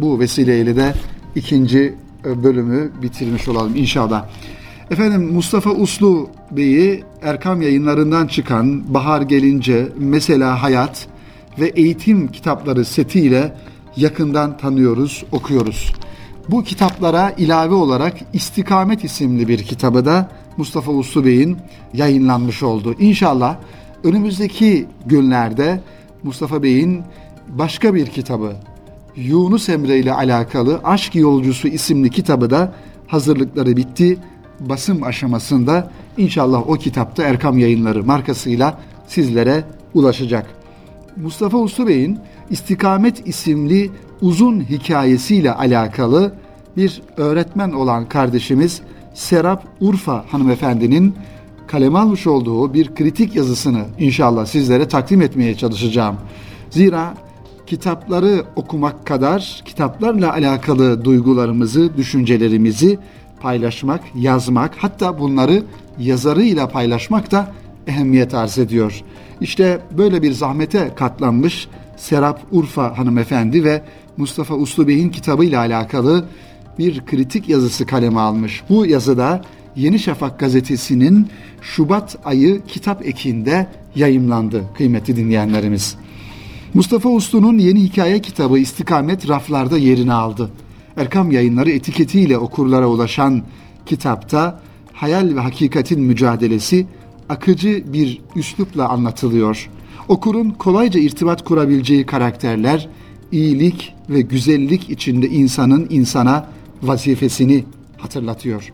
bu 0.00 0.20
vesileyle 0.20 0.76
de 0.76 0.94
ikinci 1.34 1.94
bölümü 2.24 2.90
bitirmiş 3.02 3.48
olalım 3.48 3.76
inşallah. 3.76 4.24
Efendim 4.90 5.32
Mustafa 5.32 5.70
Uslu 5.70 6.28
Bey'i 6.50 7.04
Erkam 7.22 7.62
yayınlarından 7.62 8.26
çıkan 8.26 8.94
Bahar 8.94 9.22
Gelince, 9.22 9.88
Mesela 9.98 10.62
Hayat 10.62 11.06
ve 11.58 11.68
Eğitim 11.68 12.28
kitapları 12.28 12.84
setiyle 12.84 13.56
yakından 13.96 14.56
tanıyoruz, 14.56 15.24
okuyoruz. 15.32 15.92
Bu 16.48 16.64
kitaplara 16.64 17.30
ilave 17.30 17.74
olarak 17.74 18.14
İstikamet 18.32 19.04
isimli 19.04 19.48
bir 19.48 19.58
kitabı 19.58 20.04
da 20.04 20.30
Mustafa 20.56 20.92
Uslu 20.92 21.24
Bey'in 21.24 21.58
yayınlanmış 21.94 22.62
oldu. 22.62 22.94
İnşallah 22.98 23.56
önümüzdeki 24.04 24.86
günlerde 25.06 25.80
Mustafa 26.22 26.62
Bey'in 26.62 27.02
başka 27.48 27.94
bir 27.94 28.06
kitabı 28.06 28.52
Yunus 29.16 29.68
Emre 29.68 29.98
ile 29.98 30.12
alakalı 30.12 30.80
Aşk 30.84 31.14
Yolcusu 31.14 31.68
isimli 31.68 32.10
kitabı 32.10 32.50
da 32.50 32.74
hazırlıkları 33.06 33.76
bitti. 33.76 34.18
Basım 34.60 35.02
aşamasında 35.02 35.90
inşallah 36.18 36.68
o 36.68 36.74
kitapta 36.74 37.22
Erkam 37.22 37.58
Yayınları 37.58 38.04
markasıyla 38.04 38.78
sizlere 39.06 39.64
ulaşacak. 39.94 40.55
Mustafa 41.22 41.58
Uslu 41.58 41.86
Bey'in 41.86 42.18
İstikamet 42.50 43.28
isimli 43.28 43.90
uzun 44.20 44.60
hikayesiyle 44.60 45.52
alakalı 45.52 46.32
bir 46.76 47.02
öğretmen 47.16 47.72
olan 47.72 48.08
kardeşimiz 48.08 48.80
Serap 49.14 49.64
Urfa 49.80 50.24
hanımefendinin 50.30 51.14
kaleme 51.66 51.98
almış 51.98 52.26
olduğu 52.26 52.74
bir 52.74 52.94
kritik 52.94 53.36
yazısını 53.36 53.84
inşallah 53.98 54.46
sizlere 54.46 54.88
takdim 54.88 55.22
etmeye 55.22 55.54
çalışacağım. 55.54 56.16
Zira 56.70 57.14
kitapları 57.66 58.44
okumak 58.56 59.06
kadar 59.06 59.62
kitaplarla 59.64 60.32
alakalı 60.32 61.04
duygularımızı, 61.04 61.96
düşüncelerimizi 61.96 62.98
paylaşmak, 63.40 64.00
yazmak, 64.14 64.74
hatta 64.78 65.18
bunları 65.18 65.62
yazarıyla 65.98 66.68
paylaşmak 66.68 67.30
da 67.30 67.52
ehemmiyet 67.86 68.34
arz 68.34 68.58
ediyor. 68.58 69.02
İşte 69.40 69.80
böyle 69.98 70.22
bir 70.22 70.32
zahmete 70.32 70.90
katlanmış 70.96 71.68
Serap 71.96 72.40
Urfa 72.52 72.98
hanımefendi 72.98 73.64
ve 73.64 73.82
Mustafa 74.16 74.54
Uslu 74.54 74.88
Bey'in 74.88 75.08
kitabıyla 75.08 75.60
alakalı 75.60 76.24
bir 76.78 77.06
kritik 77.06 77.48
yazısı 77.48 77.86
kaleme 77.86 78.20
almış. 78.20 78.62
Bu 78.68 78.86
yazıda 78.86 79.42
Yeni 79.76 79.98
Şafak 79.98 80.38
gazetesinin 80.38 81.28
Şubat 81.62 82.16
ayı 82.24 82.62
kitap 82.68 83.06
ekinde 83.06 83.66
yayımlandı 83.96 84.64
kıymetli 84.76 85.16
dinleyenlerimiz. 85.16 85.96
Mustafa 86.74 87.08
Uslu'nun 87.08 87.58
yeni 87.58 87.82
hikaye 87.82 88.20
kitabı 88.20 88.58
İstikamet 88.58 89.28
raflarda 89.28 89.78
yerini 89.78 90.12
aldı. 90.12 90.50
Erkam 90.96 91.30
Yayınları 91.30 91.70
etiketiyle 91.70 92.38
okurlara 92.38 92.86
ulaşan 92.86 93.42
kitapta 93.86 94.60
hayal 94.92 95.36
ve 95.36 95.40
hakikatin 95.40 96.00
mücadelesi 96.00 96.86
akıcı 97.28 97.92
bir 97.92 98.20
üslupla 98.36 98.88
anlatılıyor. 98.88 99.70
Okurun 100.08 100.50
kolayca 100.50 101.00
irtibat 101.00 101.44
kurabileceği 101.44 102.06
karakterler, 102.06 102.88
iyilik 103.32 103.94
ve 104.10 104.20
güzellik 104.20 104.90
içinde 104.90 105.28
insanın 105.28 105.86
insana 105.90 106.46
vazifesini 106.82 107.64
hatırlatıyor. 107.98 108.72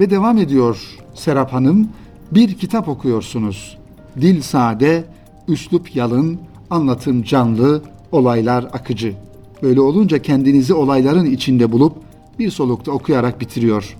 Ve 0.00 0.10
devam 0.10 0.38
ediyor 0.38 0.98
Serap 1.14 1.52
Hanım, 1.52 1.88
bir 2.32 2.54
kitap 2.54 2.88
okuyorsunuz. 2.88 3.78
Dil 4.20 4.42
sade, 4.42 5.04
üslup 5.48 5.96
yalın, 5.96 6.38
anlatım 6.70 7.22
canlı, 7.22 7.82
olaylar 8.12 8.64
akıcı. 8.64 9.14
Böyle 9.62 9.80
olunca 9.80 10.22
kendinizi 10.22 10.74
olayların 10.74 11.26
içinde 11.26 11.72
bulup 11.72 11.96
bir 12.38 12.50
solukta 12.50 12.92
okuyarak 12.92 13.40
bitiriyor. 13.40 13.96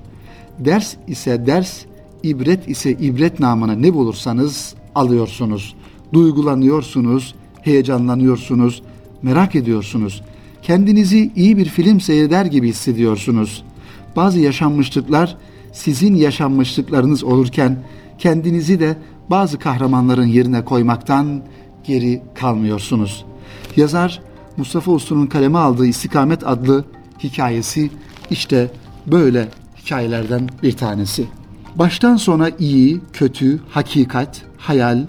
Ders 0.59 0.94
ise 1.09 1.46
ders, 1.46 1.85
ibret 2.24 2.68
ise 2.68 2.90
ibret 2.90 3.40
namına 3.40 3.72
ne 3.72 3.94
bulursanız 3.94 4.74
alıyorsunuz. 4.94 5.74
Duygulanıyorsunuz, 6.12 7.34
heyecanlanıyorsunuz, 7.62 8.82
merak 9.22 9.54
ediyorsunuz. 9.54 10.22
Kendinizi 10.62 11.32
iyi 11.37 11.56
bir 11.56 11.64
film 11.64 12.00
seyreder 12.00 12.46
gibi 12.46 12.68
hissediyorsunuz. 12.68 13.64
Bazı 14.16 14.40
yaşanmışlıklar 14.40 15.37
sizin 15.72 16.14
yaşanmışlıklarınız 16.14 17.24
olurken 17.24 17.78
kendinizi 18.18 18.80
de 18.80 18.96
bazı 19.30 19.58
kahramanların 19.58 20.26
yerine 20.26 20.64
koymaktan 20.64 21.42
geri 21.84 22.22
kalmıyorsunuz. 22.34 23.24
Yazar 23.76 24.22
Mustafa 24.56 24.92
Uslu'nun 24.92 25.26
kaleme 25.26 25.58
aldığı 25.58 25.87
İstikamet 25.87 26.46
adlı 26.46 26.84
hikayesi 27.22 27.90
işte 28.30 28.70
böyle 29.06 29.48
hikayelerden 29.84 30.48
bir 30.62 30.72
tanesi. 30.72 31.26
Baştan 31.74 32.16
sona 32.16 32.50
iyi, 32.58 33.00
kötü, 33.12 33.60
hakikat, 33.70 34.42
hayal, 34.56 35.06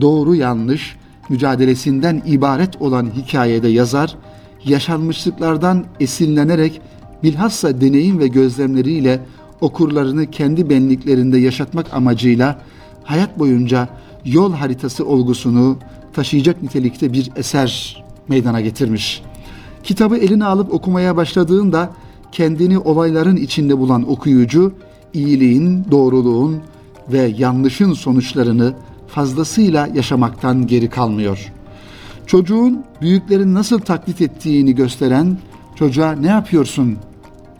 doğru 0.00 0.34
yanlış 0.34 0.96
mücadelesinden 1.28 2.22
ibaret 2.26 2.82
olan 2.82 3.10
hikayede 3.16 3.68
yazar 3.68 4.16
yaşanmışlıklardan 4.64 5.84
esinlenerek 6.00 6.80
bilhassa 7.22 7.80
deneyim 7.80 8.18
ve 8.18 8.28
gözlemleriyle 8.28 9.20
okurlarını 9.60 10.30
kendi 10.30 10.70
benliklerinde 10.70 11.38
yaşatmak 11.38 11.94
amacıyla 11.94 12.62
hayat 13.04 13.38
boyunca 13.38 13.88
yol 14.24 14.52
haritası 14.52 15.06
olgusunu 15.06 15.78
taşıyacak 16.12 16.62
nitelikte 16.62 17.12
bir 17.12 17.30
eser 17.36 18.04
meydana 18.28 18.60
getirmiş. 18.60 19.22
Kitabı 19.82 20.16
eline 20.16 20.44
alıp 20.44 20.72
okumaya 20.74 21.16
başladığında 21.16 21.90
kendini 22.32 22.78
olayların 22.78 23.36
içinde 23.36 23.78
bulan 23.78 24.10
okuyucu 24.10 24.72
iyiliğin, 25.14 25.84
doğruluğun 25.90 26.60
ve 27.12 27.34
yanlışın 27.38 27.92
sonuçlarını 27.92 28.74
fazlasıyla 29.06 29.88
yaşamaktan 29.94 30.66
geri 30.66 30.90
kalmıyor. 30.90 31.52
Çocuğun 32.26 32.84
büyüklerin 33.00 33.54
nasıl 33.54 33.78
taklit 33.78 34.20
ettiğini 34.20 34.74
gösteren 34.74 35.38
çocuğa 35.76 36.12
ne 36.12 36.26
yapıyorsun 36.26 36.96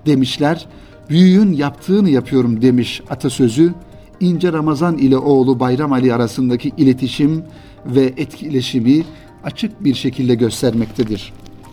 demişler. 0.07 0.67
Büyüğün 1.11 1.53
yaptığını 1.53 2.11
yapıyorum 2.11 2.63
demiş 2.63 3.03
atasözü. 3.11 3.75
İnce 4.21 4.53
Ramazan 4.53 4.99
ile 4.99 5.17
oğlu 5.17 5.61
Bayram 5.61 5.93
Ali 5.93 6.15
arasındaki 6.15 6.73
iletişim 6.77 7.43
ve 7.87 8.13
etkileşimi 8.17 9.05
açık 9.45 9.85
bir 9.85 9.95
şekilde 9.95 10.35
göstermektedir. 10.35 11.33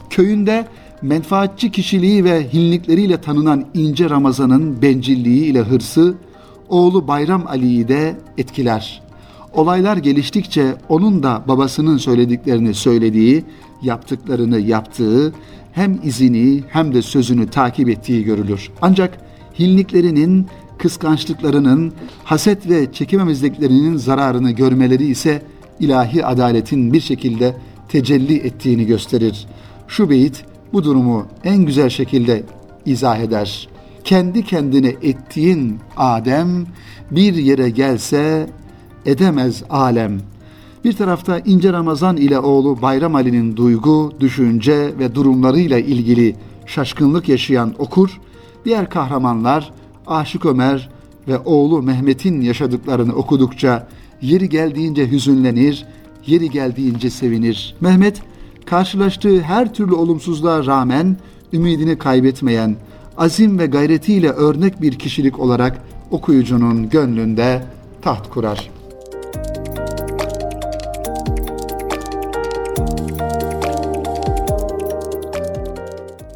Köyünde 0.10 0.68
menfaatçi 1.06 1.72
kişiliği 1.72 2.24
ve 2.24 2.54
hinlikleriyle 2.54 3.22
tanınan 3.22 3.66
İnce 3.74 4.10
Ramazan'ın 4.10 4.82
bencilliği 4.82 5.46
ile 5.46 5.60
hırsı 5.60 6.16
oğlu 6.70 7.08
Bayram 7.08 7.48
Ali'yi 7.48 7.88
de 7.88 8.16
etkiler. 8.38 9.02
Olaylar 9.54 9.98
geliştikçe 9.98 10.76
onun 10.90 11.24
da 11.24 11.44
babasının 11.48 11.98
söylediklerini 11.98 12.74
söylediği, 12.74 13.44
yaptıklarını 13.82 14.60
yaptığı, 14.60 15.34
hem 15.72 16.00
izini 16.04 16.64
hem 16.70 16.94
de 16.94 17.02
sözünü 17.02 17.48
takip 17.48 17.90
ettiği 17.90 18.24
görülür. 18.24 18.72
Ancak 18.82 19.18
hinliklerinin, 19.60 20.48
kıskançlıklarının, 20.78 21.94
haset 22.24 22.70
ve 22.70 22.92
çekememezliklerinin 22.92 23.98
zararını 23.98 24.52
görmeleri 24.52 25.06
ise 25.06 25.42
ilahi 25.80 26.26
adaletin 26.26 26.94
bir 26.94 27.02
şekilde 27.02 27.58
tecelli 27.90 28.38
ettiğini 28.38 28.86
gösterir. 28.86 29.48
Şu 29.88 30.10
beyit 30.10 30.46
bu 30.74 30.84
durumu 30.84 31.26
en 31.44 31.58
güzel 31.58 31.90
şekilde 31.90 32.44
izah 32.86 33.20
eder. 33.20 33.70
Kendi 34.04 34.44
kendine 34.44 34.96
ettiğin 35.02 35.80
Adem 35.98 36.66
bir 37.12 37.36
yere 37.36 37.70
gelse 37.70 38.50
edemez 39.06 39.64
alem. 39.70 40.20
Bir 40.84 40.94
tarafta 40.94 41.40
İnce 41.40 41.74
Ramazan 41.74 42.18
ile 42.18 42.40
oğlu 42.40 42.82
Bayram 42.82 43.16
Ali'nin 43.16 43.58
duygu, 43.58 44.14
düşünce 44.20 44.94
ve 45.00 45.16
durumlarıyla 45.16 45.80
ilgili 45.80 46.36
şaşkınlık 46.66 47.30
yaşayan 47.30 47.74
okur, 47.78 48.22
diğer 48.66 48.90
kahramanlar 48.90 49.72
Aşık 50.08 50.46
Ömer 50.46 50.90
ve 51.28 51.38
oğlu 51.38 51.82
Mehmet'in 51.82 52.42
yaşadıklarını 52.42 53.14
okudukça 53.14 53.88
yeri 54.22 54.50
geldiğince 54.50 55.12
hüzünlenir, 55.12 55.86
yeri 56.26 56.50
geldiğince 56.50 57.10
sevinir. 57.10 57.76
Mehmet 57.82 58.22
karşılaştığı 58.66 59.42
her 59.42 59.74
türlü 59.74 59.94
olumsuzluğa 59.94 60.66
rağmen 60.66 61.18
ümidini 61.54 61.98
kaybetmeyen, 61.98 62.76
azim 63.18 63.60
ve 63.60 63.66
gayretiyle 63.66 64.30
örnek 64.30 64.82
bir 64.82 65.00
kişilik 65.00 65.40
olarak 65.40 65.82
okuyucunun 66.12 66.90
gönlünde 66.90 67.66
taht 68.02 68.30
kurar. 68.30 68.70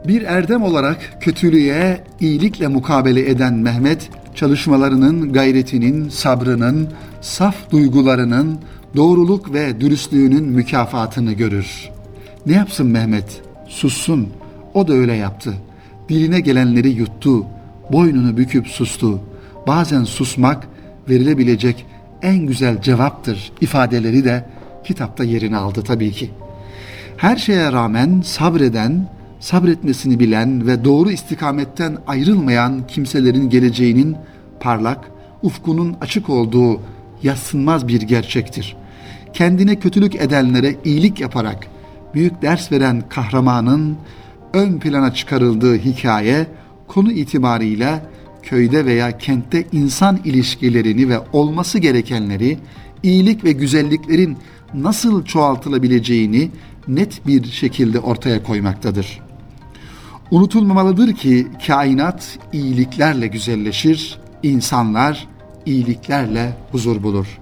Bir 0.07 0.21
erdem 0.21 0.63
olarak 0.63 1.17
kötülüğe 1.21 2.03
iyilikle 2.19 2.67
mukabele 2.67 3.29
eden 3.29 3.53
Mehmet, 3.53 4.09
çalışmalarının, 4.35 5.33
gayretinin, 5.33 6.09
sabrının, 6.09 6.89
saf 7.21 7.71
duygularının, 7.71 8.59
doğruluk 8.95 9.53
ve 9.53 9.81
dürüstlüğünün 9.81 10.43
mükafatını 10.43 11.33
görür. 11.33 11.89
Ne 12.45 12.53
yapsın 12.53 12.87
Mehmet? 12.87 13.41
Sussun. 13.67 14.29
O 14.73 14.87
da 14.87 14.93
öyle 14.93 15.13
yaptı. 15.13 15.53
Diline 16.09 16.39
gelenleri 16.39 16.89
yuttu. 16.89 17.45
Boynunu 17.91 18.37
büküp 18.37 18.67
sustu. 18.67 19.19
Bazen 19.67 20.03
susmak 20.03 20.67
verilebilecek 21.09 21.85
en 22.21 22.37
güzel 22.37 22.81
cevaptır 22.81 23.51
ifadeleri 23.61 24.25
de 24.25 24.45
kitapta 24.83 25.23
yerini 25.23 25.57
aldı 25.57 25.81
tabii 25.81 26.11
ki. 26.11 26.29
Her 27.17 27.37
şeye 27.37 27.71
rağmen 27.71 28.21
sabreden, 28.25 29.07
sabretmesini 29.39 30.19
bilen 30.19 30.67
ve 30.67 30.83
doğru 30.83 31.11
istikametten 31.11 31.97
ayrılmayan 32.07 32.87
kimselerin 32.87 33.49
geleceğinin 33.49 34.15
parlak, 34.59 35.11
ufkunun 35.43 35.95
açık 36.01 36.29
olduğu 36.29 36.81
yatsınmaz 37.23 37.87
bir 37.87 38.01
gerçektir. 38.01 38.75
Kendine 39.33 39.79
kötülük 39.79 40.15
edenlere 40.15 40.75
iyilik 40.85 41.19
yaparak 41.19 41.67
büyük 42.13 42.41
ders 42.41 42.71
veren 42.71 43.03
kahramanın 43.09 43.97
ön 44.53 44.79
plana 44.79 45.13
çıkarıldığı 45.13 45.77
hikaye 45.77 46.47
konu 46.87 47.11
itibarıyla 47.11 48.01
köyde 48.43 48.85
veya 48.85 49.17
kentte 49.17 49.65
insan 49.71 50.19
ilişkilerini 50.25 51.09
ve 51.09 51.19
olması 51.33 51.79
gerekenleri, 51.79 52.57
iyilik 53.03 53.43
ve 53.43 53.51
güzelliklerin 53.51 54.37
nasıl 54.73 55.25
çoğaltılabileceğini 55.25 56.51
net 56.87 57.27
bir 57.27 57.45
şekilde 57.45 57.99
ortaya 57.99 58.43
koymaktadır. 58.43 59.19
Unutulmamalıdır 60.31 61.13
ki 61.13 61.47
kainat 61.67 62.39
iyiliklerle 62.53 63.27
güzelleşir, 63.27 64.19
insanlar 64.43 65.27
iyiliklerle 65.65 66.57
huzur 66.71 67.03
bulur. 67.03 67.39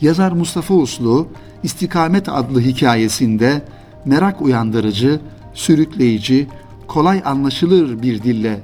Yazar 0.00 0.32
Mustafa 0.32 0.74
Uslu 0.74 1.28
İstikamet 1.62 2.28
adlı 2.28 2.60
hikayesinde 2.60 3.62
merak 4.08 4.42
uyandırıcı, 4.42 5.20
sürükleyici, 5.54 6.46
kolay 6.86 7.22
anlaşılır 7.24 8.02
bir 8.02 8.22
dille 8.22 8.60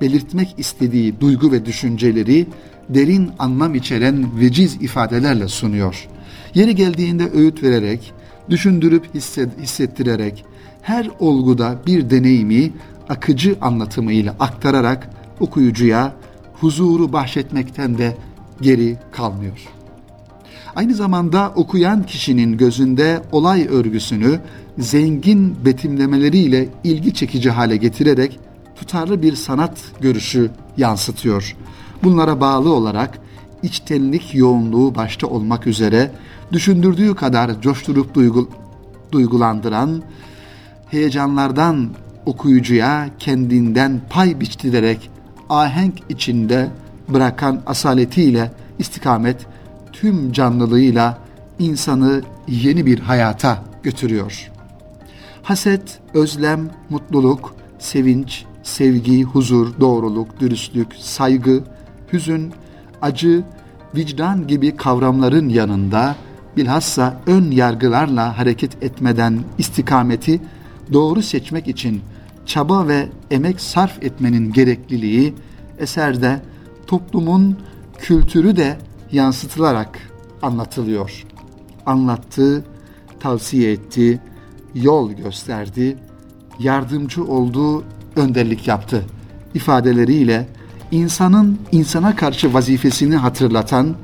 belirtmek 0.00 0.54
istediği 0.58 1.20
duygu 1.20 1.52
ve 1.52 1.66
düşünceleri 1.66 2.46
derin 2.88 3.30
anlam 3.38 3.74
içeren 3.74 4.40
veciz 4.40 4.74
ifadelerle 4.74 5.48
sunuyor. 5.48 6.08
Yeri 6.54 6.74
geldiğinde 6.74 7.30
öğüt 7.30 7.62
vererek, 7.62 8.12
düşündürüp 8.50 9.14
hissettirerek, 9.62 10.44
her 10.82 11.10
olguda 11.18 11.78
bir 11.86 12.10
deneyimi 12.10 12.72
akıcı 13.08 13.56
anlatımıyla 13.60 14.36
aktararak 14.40 15.10
okuyucuya 15.40 16.14
huzuru 16.60 17.12
bahşetmekten 17.12 17.98
de 17.98 18.16
geri 18.60 18.96
kalmıyor. 19.12 19.75
Aynı 20.76 20.94
zamanda 20.94 21.52
okuyan 21.54 22.02
kişinin 22.06 22.56
gözünde 22.56 23.22
olay 23.32 23.66
örgüsünü 23.70 24.40
zengin 24.78 25.64
betimlemeleriyle 25.64 26.68
ilgi 26.84 27.14
çekici 27.14 27.50
hale 27.50 27.76
getirerek 27.76 28.38
tutarlı 28.76 29.22
bir 29.22 29.34
sanat 29.36 29.78
görüşü 30.00 30.50
yansıtıyor. 30.76 31.56
Bunlara 32.02 32.40
bağlı 32.40 32.72
olarak 32.72 33.18
içtenlik 33.62 34.34
yoğunluğu 34.34 34.94
başta 34.94 35.26
olmak 35.26 35.66
üzere 35.66 36.10
düşündürdüğü 36.52 37.14
kadar 37.14 37.60
coşturup 37.60 38.14
duygu, 38.14 38.50
duygulandıran, 39.12 40.02
heyecanlardan 40.90 41.88
okuyucuya 42.26 43.10
kendinden 43.18 44.00
pay 44.10 44.40
biçtirerek 44.40 45.10
ahenk 45.48 45.94
içinde 46.08 46.68
bırakan 47.08 47.62
asaletiyle 47.66 48.52
istikamet 48.78 49.46
tüm 50.00 50.32
canlılığıyla 50.32 51.18
insanı 51.58 52.22
yeni 52.48 52.86
bir 52.86 52.98
hayata 52.98 53.64
götürüyor. 53.82 54.50
Haset, 55.42 55.98
özlem, 56.14 56.70
mutluluk, 56.90 57.54
sevinç, 57.78 58.44
sevgi, 58.62 59.22
huzur, 59.22 59.80
doğruluk, 59.80 60.40
dürüstlük, 60.40 60.94
saygı, 60.98 61.64
hüzün, 62.12 62.52
acı, 63.02 63.42
vicdan 63.94 64.46
gibi 64.46 64.76
kavramların 64.76 65.48
yanında 65.48 66.16
bilhassa 66.56 67.20
ön 67.26 67.50
yargılarla 67.50 68.38
hareket 68.38 68.82
etmeden 68.82 69.40
istikameti 69.58 70.40
doğru 70.92 71.22
seçmek 71.22 71.68
için 71.68 72.02
çaba 72.46 72.88
ve 72.88 73.08
emek 73.30 73.60
sarf 73.60 74.02
etmenin 74.02 74.52
gerekliliği 74.52 75.34
eserde 75.78 76.40
toplumun 76.86 77.58
kültürü 77.98 78.56
de 78.56 78.76
yansıtılarak 79.12 79.98
anlatılıyor. 80.42 81.24
Anlattı, 81.86 82.64
tavsiye 83.20 83.72
etti, 83.72 84.20
yol 84.74 85.12
gösterdi, 85.12 85.96
yardımcı 86.58 87.24
olduğu 87.24 87.84
önderlik 88.16 88.68
yaptı 88.68 89.04
ifadeleriyle 89.54 90.48
insanın 90.90 91.58
insana 91.72 92.16
karşı 92.16 92.54
vazifesini 92.54 93.16
hatırlatan, 93.16 93.94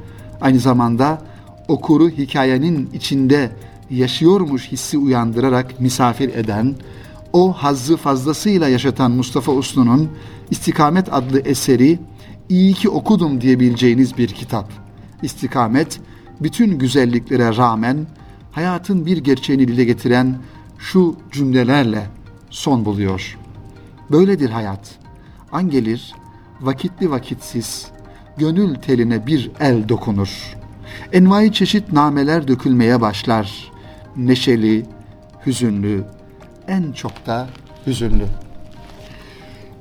aynı 0.41 0.59
zamanda 0.59 1.23
okuru 1.69 2.09
hikayenin 2.09 2.91
içinde 2.95 3.51
yaşıyormuş 3.91 4.73
hissi 4.73 4.99
uyandırarak 4.99 5.81
misafir 5.81 6.35
eden, 6.35 6.75
o 7.33 7.53
hazzı 7.53 7.97
fazlasıyla 7.97 8.69
yaşatan 8.69 9.11
Mustafa 9.11 9.53
Uslu'nun 9.53 10.09
İstikamet 10.51 11.15
adlı 11.15 11.41
eseri 11.41 11.99
iyi 12.49 12.75
ki 12.75 12.89
okudum 12.89 13.41
diyebileceğiniz 13.41 14.19
bir 14.19 14.29
kitap. 14.29 14.82
İstikamet, 15.23 16.01
bütün 16.41 16.79
güzelliklere 16.79 17.57
rağmen 17.57 18.07
hayatın 18.53 19.07
bir 19.07 19.17
gerçeğini 19.17 19.69
dile 19.69 19.85
getiren 19.85 20.37
şu 20.79 21.17
cümlelerle 21.33 22.07
son 22.51 22.85
buluyor. 22.85 23.39
Böyledir 24.11 24.51
hayat. 24.51 24.99
An 25.53 25.71
gelir, 25.71 26.15
vakitli 26.61 27.11
vakitsiz, 27.11 27.87
gönül 28.37 28.75
teline 28.75 29.27
bir 29.27 29.51
el 29.61 29.89
dokunur. 29.89 30.57
Envai 31.13 31.53
çeşit 31.53 31.93
nameler 31.93 32.49
dökülmeye 32.49 33.01
başlar. 33.01 33.73
Neşeli, 34.17 34.87
hüzünlü, 35.47 36.05
en 36.69 36.93
çok 36.93 37.27
da 37.27 37.49
hüzünlü. 37.87 38.25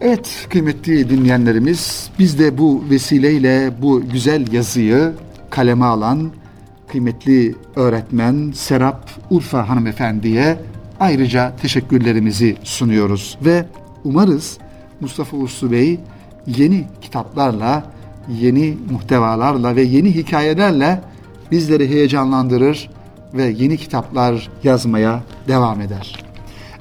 Evet 0.02 0.48
kıymetli 0.50 1.10
dinleyenlerimiz 1.10 2.10
biz 2.20 2.40
de 2.40 2.58
bu 2.58 2.84
vesileyle 2.90 3.72
bu 3.82 4.02
güzel 4.10 4.54
yazıyı 4.54 5.14
kaleme 5.52 5.86
alan 5.86 6.32
kıymetli 6.88 7.56
öğretmen 7.76 8.52
Serap 8.56 9.10
Urfa 9.30 9.70
hanımefendiye 9.70 10.58
ayrıca 11.00 11.56
teşekkürlerimizi 11.62 12.58
sunuyoruz 12.64 13.38
ve 13.46 13.66
umarız 14.04 14.58
Mustafa 15.00 15.38
Uslu 15.38 15.72
Bey 15.72 16.00
yeni 16.48 16.88
kitaplarla, 17.02 17.84
yeni 18.40 18.78
muhtevalarla 18.92 19.76
ve 19.76 19.82
yeni 19.82 20.16
hikayelerle 20.16 21.02
bizleri 21.52 21.90
heyecanlandırır 21.90 22.90
ve 23.34 23.44
yeni 23.44 23.78
kitaplar 23.78 24.50
yazmaya 24.64 25.24
devam 25.48 25.82
eder. 25.82 26.24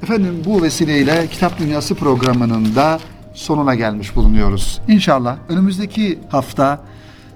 Efendim 0.03 0.43
bu 0.45 0.61
vesileyle 0.61 1.27
Kitap 1.27 1.59
Dünyası 1.59 1.95
programının 1.95 2.75
da 2.75 2.99
sonuna 3.33 3.75
gelmiş 3.75 4.15
bulunuyoruz. 4.15 4.81
İnşallah 4.87 5.37
önümüzdeki 5.49 6.19
hafta 6.29 6.81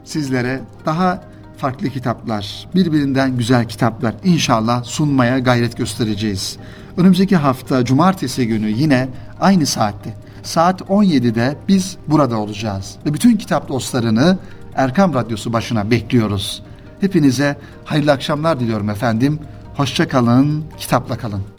sizlere 0.06 0.62
daha 0.86 1.24
farklı 1.58 1.90
kitaplar, 1.90 2.68
birbirinden 2.76 3.38
güzel 3.38 3.68
kitaplar 3.68 4.16
inşallah 4.24 4.84
sunmaya 4.84 5.40
gayret 5.40 5.78
göstereceğiz. 5.78 6.58
Önümüzdeki 6.98 7.36
hafta 7.36 7.86
cumartesi 7.86 8.48
günü 8.48 8.70
yine 8.70 9.08
aynı 9.40 9.66
saatte 9.66 10.14
saat 10.44 10.82
17'de 10.82 11.56
biz 11.68 11.98
burada 12.08 12.38
olacağız. 12.38 12.96
Ve 13.06 13.14
bütün 13.14 13.38
kitap 13.38 13.70
dostlarını 13.70 14.38
Erkam 14.76 15.14
Radyosu 15.14 15.54
başına 15.54 15.92
bekliyoruz. 15.92 16.64
Hepinize 17.02 17.58
hayırlı 17.86 18.12
akşamlar 18.12 18.60
diliyorum 18.60 18.90
efendim. 18.90 19.40
Hoşça 19.76 20.08
kalın, 20.08 20.64
kitapla 20.78 21.18
kalın. 21.18 21.55